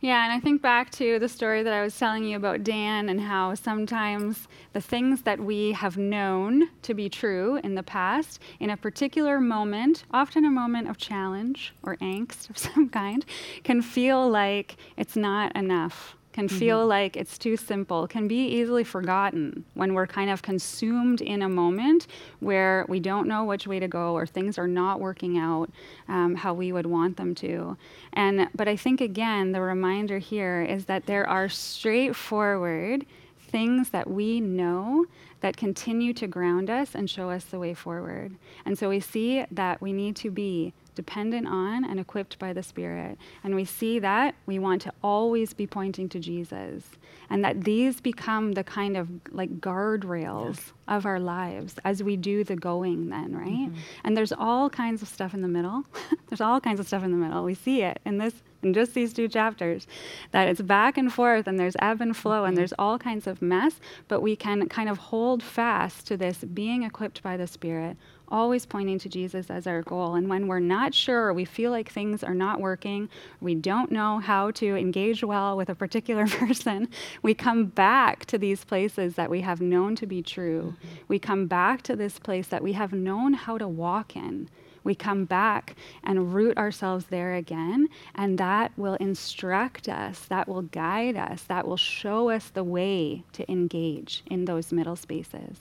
Yeah, 0.01 0.23
and 0.23 0.33
I 0.33 0.39
think 0.39 0.63
back 0.63 0.89
to 0.93 1.19
the 1.19 1.29
story 1.29 1.61
that 1.61 1.73
I 1.73 1.83
was 1.83 1.95
telling 1.95 2.23
you 2.23 2.35
about 2.35 2.63
Dan 2.63 3.07
and 3.07 3.21
how 3.21 3.53
sometimes 3.53 4.47
the 4.73 4.81
things 4.81 5.21
that 5.21 5.39
we 5.39 5.73
have 5.73 5.95
known 5.95 6.69
to 6.81 6.95
be 6.95 7.07
true 7.07 7.59
in 7.63 7.75
the 7.75 7.83
past, 7.83 8.39
in 8.59 8.71
a 8.71 8.77
particular 8.77 9.39
moment, 9.39 10.05
often 10.09 10.43
a 10.43 10.49
moment 10.49 10.89
of 10.89 10.97
challenge 10.97 11.75
or 11.83 11.97
angst 11.97 12.49
of 12.49 12.57
some 12.73 12.89
kind, 12.89 13.25
can 13.63 13.83
feel 13.83 14.27
like 14.27 14.75
it's 14.97 15.15
not 15.15 15.55
enough. 15.55 16.15
Can 16.33 16.47
feel 16.47 16.87
like 16.87 17.17
it's 17.17 17.37
too 17.37 17.57
simple, 17.57 18.07
can 18.07 18.27
be 18.27 18.47
easily 18.47 18.85
forgotten 18.85 19.65
when 19.73 19.93
we're 19.93 20.07
kind 20.07 20.29
of 20.29 20.41
consumed 20.41 21.19
in 21.19 21.41
a 21.41 21.49
moment 21.49 22.07
where 22.39 22.85
we 22.87 23.01
don't 23.01 23.27
know 23.27 23.43
which 23.43 23.67
way 23.67 23.79
to 23.79 23.87
go 23.87 24.13
or 24.13 24.25
things 24.25 24.57
are 24.57 24.67
not 24.67 25.01
working 25.01 25.37
out 25.37 25.69
um, 26.07 26.35
how 26.35 26.53
we 26.53 26.71
would 26.71 26.85
want 26.85 27.17
them 27.17 27.35
to. 27.35 27.75
And 28.13 28.47
but 28.55 28.69
I 28.69 28.77
think 28.77 29.01
again 29.01 29.51
the 29.51 29.61
reminder 29.61 30.19
here 30.19 30.61
is 30.61 30.85
that 30.85 31.05
there 31.05 31.27
are 31.27 31.49
straightforward 31.49 33.05
things 33.51 33.89
that 33.89 34.09
we 34.09 34.39
know 34.39 35.05
that 35.41 35.57
continue 35.57 36.13
to 36.13 36.27
ground 36.27 36.69
us 36.69 36.95
and 36.95 37.09
show 37.09 37.29
us 37.29 37.43
the 37.45 37.59
way 37.59 37.73
forward. 37.73 38.35
And 38.65 38.77
so 38.77 38.89
we 38.89 38.99
see 38.99 39.43
that 39.51 39.81
we 39.81 39.91
need 39.91 40.15
to 40.17 40.31
be 40.31 40.73
dependent 40.95 41.47
on 41.47 41.83
and 41.83 41.99
equipped 41.99 42.37
by 42.39 42.53
the 42.53 42.63
Spirit. 42.63 43.17
And 43.43 43.55
we 43.55 43.65
see 43.65 43.99
that 43.99 44.35
we 44.45 44.59
want 44.59 44.81
to 44.83 44.93
always 45.03 45.53
be 45.53 45.67
pointing 45.67 46.09
to 46.09 46.19
Jesus. 46.19 46.83
And 47.29 47.43
that 47.45 47.63
these 47.63 48.01
become 48.01 48.53
the 48.53 48.63
kind 48.63 48.97
of 48.97 49.07
like 49.31 49.61
guardrails 49.61 50.73
of 50.87 51.05
our 51.05 51.19
lives 51.19 51.75
as 51.85 52.03
we 52.03 52.17
do 52.17 52.43
the 52.43 52.55
going, 52.55 53.09
then, 53.09 53.35
right? 53.35 53.47
Mm-hmm. 53.47 53.75
And 54.03 54.17
there's 54.17 54.33
all 54.33 54.69
kinds 54.69 55.01
of 55.01 55.07
stuff 55.07 55.33
in 55.33 55.41
the 55.41 55.47
middle. 55.47 55.85
there's 56.29 56.41
all 56.41 56.59
kinds 56.59 56.79
of 56.79 56.87
stuff 56.87 57.03
in 57.03 57.11
the 57.11 57.17
middle. 57.17 57.43
We 57.43 57.55
see 57.55 57.81
it 57.81 57.99
in 58.05 58.17
this 58.17 58.33
in 58.63 58.73
just 58.73 58.93
these 58.93 59.13
two 59.13 59.27
chapters 59.27 59.87
that 60.31 60.47
it's 60.47 60.61
back 60.61 60.97
and 60.97 61.11
forth 61.11 61.47
and 61.47 61.59
there's 61.59 61.75
ebb 61.79 62.01
and 62.01 62.15
flow 62.15 62.43
and 62.43 62.51
mm-hmm. 62.51 62.57
there's 62.57 62.73
all 62.77 62.99
kinds 62.99 63.27
of 63.27 63.41
mess 63.41 63.79
but 64.07 64.21
we 64.21 64.35
can 64.35 64.67
kind 64.69 64.89
of 64.89 64.97
hold 64.97 65.41
fast 65.41 66.05
to 66.07 66.15
this 66.15 66.39
being 66.39 66.83
equipped 66.83 67.23
by 67.23 67.35
the 67.35 67.47
spirit 67.47 67.97
always 68.31 68.65
pointing 68.65 68.99
to 68.99 69.09
jesus 69.09 69.49
as 69.49 69.67
our 69.67 69.81
goal. 69.81 70.15
And 70.15 70.29
when 70.29 70.47
we're 70.47 70.59
not 70.59 70.93
sure 70.93 71.33
we 71.33 71.45
feel 71.45 71.71
like 71.71 71.91
things 71.91 72.23
are 72.23 72.33
not 72.33 72.59
working 72.59 73.09
we 73.39 73.55
don't 73.55 73.91
know 73.91 74.19
how 74.19 74.51
to 74.51 74.75
engage 74.75 75.23
well 75.23 75.57
with 75.57 75.69
a 75.69 75.75
particular 75.75 76.27
person 76.41 76.87
we 77.21 77.33
come 77.33 77.65
back 77.65 78.25
to 78.25 78.37
these 78.37 78.63
places 78.63 79.15
that 79.15 79.29
we 79.29 79.41
have 79.41 79.61
known 79.61 79.95
to 79.95 80.05
be 80.05 80.21
true. 80.21 80.75
Mm-hmm. 80.77 80.95
We 81.07 81.19
come 81.19 81.47
back 81.47 81.81
to 81.83 81.95
this 81.95 82.19
place 82.19 82.47
that 82.47 82.63
we 82.63 82.73
have 82.73 82.93
known 82.93 83.33
how 83.33 83.57
to 83.57 83.67
walk 83.67 84.15
in. 84.15 84.49
We 84.83 84.95
come 84.95 85.25
back 85.25 85.75
and 86.03 86.33
root 86.33 86.57
ourselves 86.57 87.05
there 87.05 87.35
again, 87.35 87.87
and 88.15 88.37
that 88.39 88.71
will 88.77 88.95
instruct 88.95 89.87
us, 89.87 90.25
that 90.25 90.47
will 90.47 90.63
guide 90.63 91.15
us, 91.15 91.43
that 91.43 91.67
will 91.67 91.77
show 91.77 92.29
us 92.29 92.49
the 92.49 92.63
way 92.63 93.23
to 93.33 93.51
engage 93.51 94.23
in 94.25 94.45
those 94.45 94.71
middle 94.71 94.95
spaces. 94.95 95.57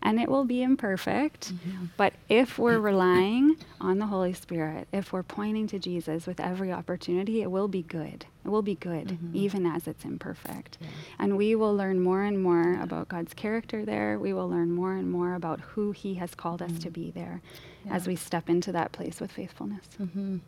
And 0.00 0.20
it 0.20 0.28
will 0.28 0.44
be 0.44 0.62
imperfect, 0.62 1.52
mm-hmm. 1.52 1.86
but 1.96 2.12
if 2.28 2.56
we're 2.56 2.78
relying 2.78 3.56
on 3.80 3.98
the 3.98 4.06
Holy 4.06 4.32
Spirit, 4.32 4.86
if 4.92 5.12
we're 5.12 5.24
pointing 5.24 5.66
to 5.68 5.78
Jesus 5.78 6.26
with 6.26 6.38
every 6.38 6.72
opportunity, 6.72 7.42
it 7.42 7.50
will 7.50 7.66
be 7.66 7.82
good. 7.82 8.24
It 8.44 8.48
will 8.48 8.62
be 8.62 8.76
good, 8.76 9.08
mm-hmm. 9.08 9.36
even 9.36 9.66
as 9.66 9.88
it's 9.88 10.04
imperfect. 10.04 10.78
And 11.18 11.36
we 11.36 11.54
will 11.56 11.74
learn 11.74 12.00
more 12.00 12.22
and 12.22 12.40
more 12.40 12.80
about 12.80 13.08
God's 13.08 13.34
character 13.34 13.84
there. 13.84 14.18
We 14.18 14.32
will 14.32 14.48
learn 14.48 14.70
more 14.70 14.94
and 14.94 15.10
more 15.10 15.34
about 15.34 15.60
who 15.60 15.90
He 15.90 16.14
has 16.14 16.34
called 16.34 16.62
us 16.62 16.78
to 16.78 16.90
mm. 16.90 16.92
be 16.92 17.10
there 17.10 17.42
as 17.90 18.06
we 18.06 18.16
step 18.16 18.48
into 18.48 18.72
that 18.72 18.92
place 18.92 19.20
with 19.20 19.32
faithfulness. 19.32 19.84
Mm-hmm. 20.00 20.38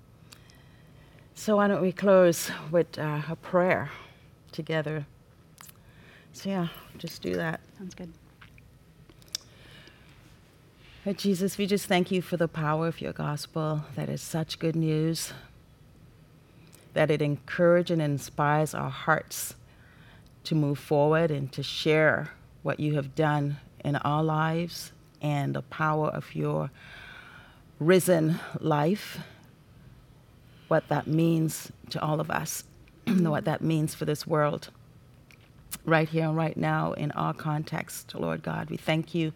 So, 1.35 1.57
why 1.57 1.69
don't 1.69 1.83
we 1.83 1.93
close 1.93 2.51
with 2.71 2.99
uh, 2.99 3.23
a 3.29 3.37
prayer 3.37 3.91
together? 4.53 5.07
So, 6.33 6.49
yeah, 6.51 6.69
just 6.99 7.23
do 7.23 7.35
that. 7.35 7.61
Sounds 7.79 7.95
good. 7.95 8.13
Lord 11.07 11.17
Jesus, 11.17 11.57
we 11.57 11.65
just 11.65 11.87
thank 11.87 12.11
you 12.11 12.21
for 12.21 12.37
the 12.37 12.47
power 12.47 12.87
of 12.87 13.01
your 13.01 13.15
gospel 13.15 13.85
that 13.97 14.11
is 14.11 14.21
such 14.21 14.59
good 14.59 14.77
news, 14.77 15.33
that 16.93 17.11
it 17.11 17.23
encourages 17.23 17.95
and 17.95 18.03
inspires 18.03 18.75
our 18.75 18.91
hearts 18.91 19.55
to 20.45 20.55
move 20.55 20.79
forward 20.79 21.31
and 21.31 21.51
to 21.53 21.63
share 21.63 22.33
what 22.63 22.79
you 22.79 22.97
have 22.97 23.15
done 23.15 23.57
in 23.83 23.97
our 23.97 24.23
lives 24.23 24.93
and 25.23 25.55
the 25.55 25.63
power 25.63 26.09
of 26.09 26.35
your 26.35 26.71
risen 27.79 28.39
life, 28.59 29.21
what 30.69 30.87
that 30.89 31.07
means 31.07 31.73
to 31.89 32.03
all 32.03 32.21
of 32.21 32.31
us, 32.31 32.65
and 33.07 33.31
what 33.31 33.47
that 33.47 33.63
means 33.63 33.95
for 33.95 34.05
this 34.05 34.27
world 34.27 34.69
right 35.87 36.11
here 36.11 36.29
and 36.29 36.37
right 36.37 36.59
now 36.59 36.93
in 36.93 37.11
our 37.13 37.33
context, 37.33 38.15
Lord 38.15 38.43
God. 38.43 38.69
We 38.69 38.77
thank 38.77 39.15
you 39.15 39.33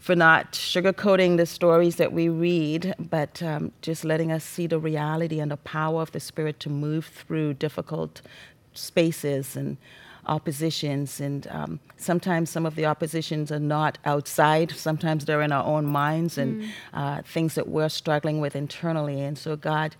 for 0.00 0.16
not 0.16 0.52
sugarcoating 0.52 1.36
the 1.36 1.44
stories 1.44 1.96
that 1.96 2.10
we 2.10 2.28
read, 2.30 2.94
but 2.98 3.42
um, 3.42 3.70
just 3.82 4.02
letting 4.02 4.32
us 4.32 4.42
see 4.42 4.66
the 4.66 4.78
reality 4.78 5.38
and 5.38 5.50
the 5.50 5.58
power 5.58 6.00
of 6.00 6.10
the 6.12 6.20
Spirit 6.20 6.58
to 6.60 6.70
move 6.70 7.04
through 7.04 7.52
difficult 7.54 8.22
spaces 8.72 9.56
and 9.56 9.76
oppositions. 10.24 11.20
And 11.20 11.46
um, 11.48 11.80
sometimes 11.98 12.48
some 12.48 12.64
of 12.64 12.76
the 12.76 12.86
oppositions 12.86 13.52
are 13.52 13.60
not 13.60 13.98
outside, 14.06 14.70
sometimes 14.70 15.26
they're 15.26 15.42
in 15.42 15.52
our 15.52 15.64
own 15.64 15.84
minds 15.84 16.38
and 16.38 16.64
uh, 16.94 17.20
things 17.20 17.54
that 17.54 17.68
we're 17.68 17.90
struggling 17.90 18.40
with 18.40 18.56
internally. 18.56 19.20
And 19.20 19.36
so, 19.36 19.54
God, 19.54 19.96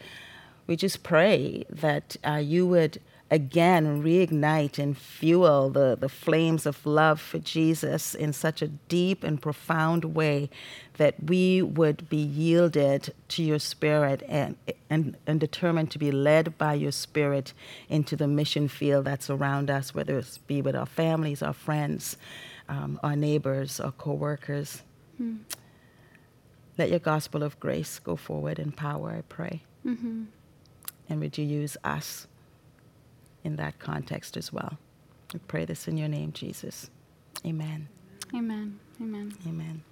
we 0.67 0.77
just 0.77 1.03
pray 1.03 1.67
that 1.69 2.17
uh, 2.27 2.37
you 2.37 2.67
would 2.67 3.03
again 3.31 4.03
reignite 4.03 4.79
and 4.79 4.99
fuel 4.99 5.71
the, 5.71 5.97
the 5.99 6.09
flames 6.09 6.67
of 6.67 6.85
love 6.85 7.21
for 7.21 7.39
Jesus 7.39 8.15
in 8.15 8.33
such 8.33 8.61
a 8.61 8.69
deep 8.69 9.23
and 9.23 9.41
profound 9.41 10.05
way 10.05 10.51
that 10.95 11.15
we 11.25 11.63
would 11.63 12.09
be 12.09 12.17
yielded 12.17 13.15
to 13.29 13.43
your 13.43 13.59
spirit 13.59 14.23
and, 14.29 14.57
and, 14.91 15.17
and 15.27 15.39
determined 15.39 15.91
to 15.91 15.99
be 15.99 16.11
led 16.11 16.59
by 16.59 16.75
your 16.75 16.93
spirit 16.93 17.53
into 17.89 18.17
the 18.17 18.27
mission 18.27 18.69
field 18.69 19.05
that's 19.05 19.31
around 19.31 19.71
us, 19.71 19.95
whether 19.95 20.19
it's 20.19 20.39
be 20.39 20.61
with 20.61 20.75
our 20.75 20.87
families, 20.87 21.43
our 21.43 21.55
friends, 21.55 22.17
um, 22.69 22.99
our 23.03 23.17
neighbors, 23.17 23.79
our 23.81 23.93
co-workers. 23.93 24.83
Let 26.79 26.91
your 26.91 26.99
gospel 26.99 27.43
of 27.43 27.61
grace 27.61 27.99
go 27.99 28.17
forward 28.17 28.59
in 28.59 28.73
power, 28.73 29.11
I 29.11 29.21
pray. 29.23 29.63
Mm-hmm. 29.87 30.25
And 31.09 31.21
would 31.21 31.37
you 31.37 31.45
use 31.45 31.77
us 31.85 32.27
in 33.45 33.57
that 33.57 33.79
context 33.79 34.37
as 34.37 34.53
well? 34.53 34.79
We 35.33 35.41
pray 35.41 35.65
this 35.65 35.89
in 35.89 35.97
your 35.97 36.09
name, 36.09 36.33
Jesus. 36.33 36.91
Amen. 37.47 37.89
Amen. 38.35 38.79
Amen. 39.01 39.33
Amen. 39.47 39.83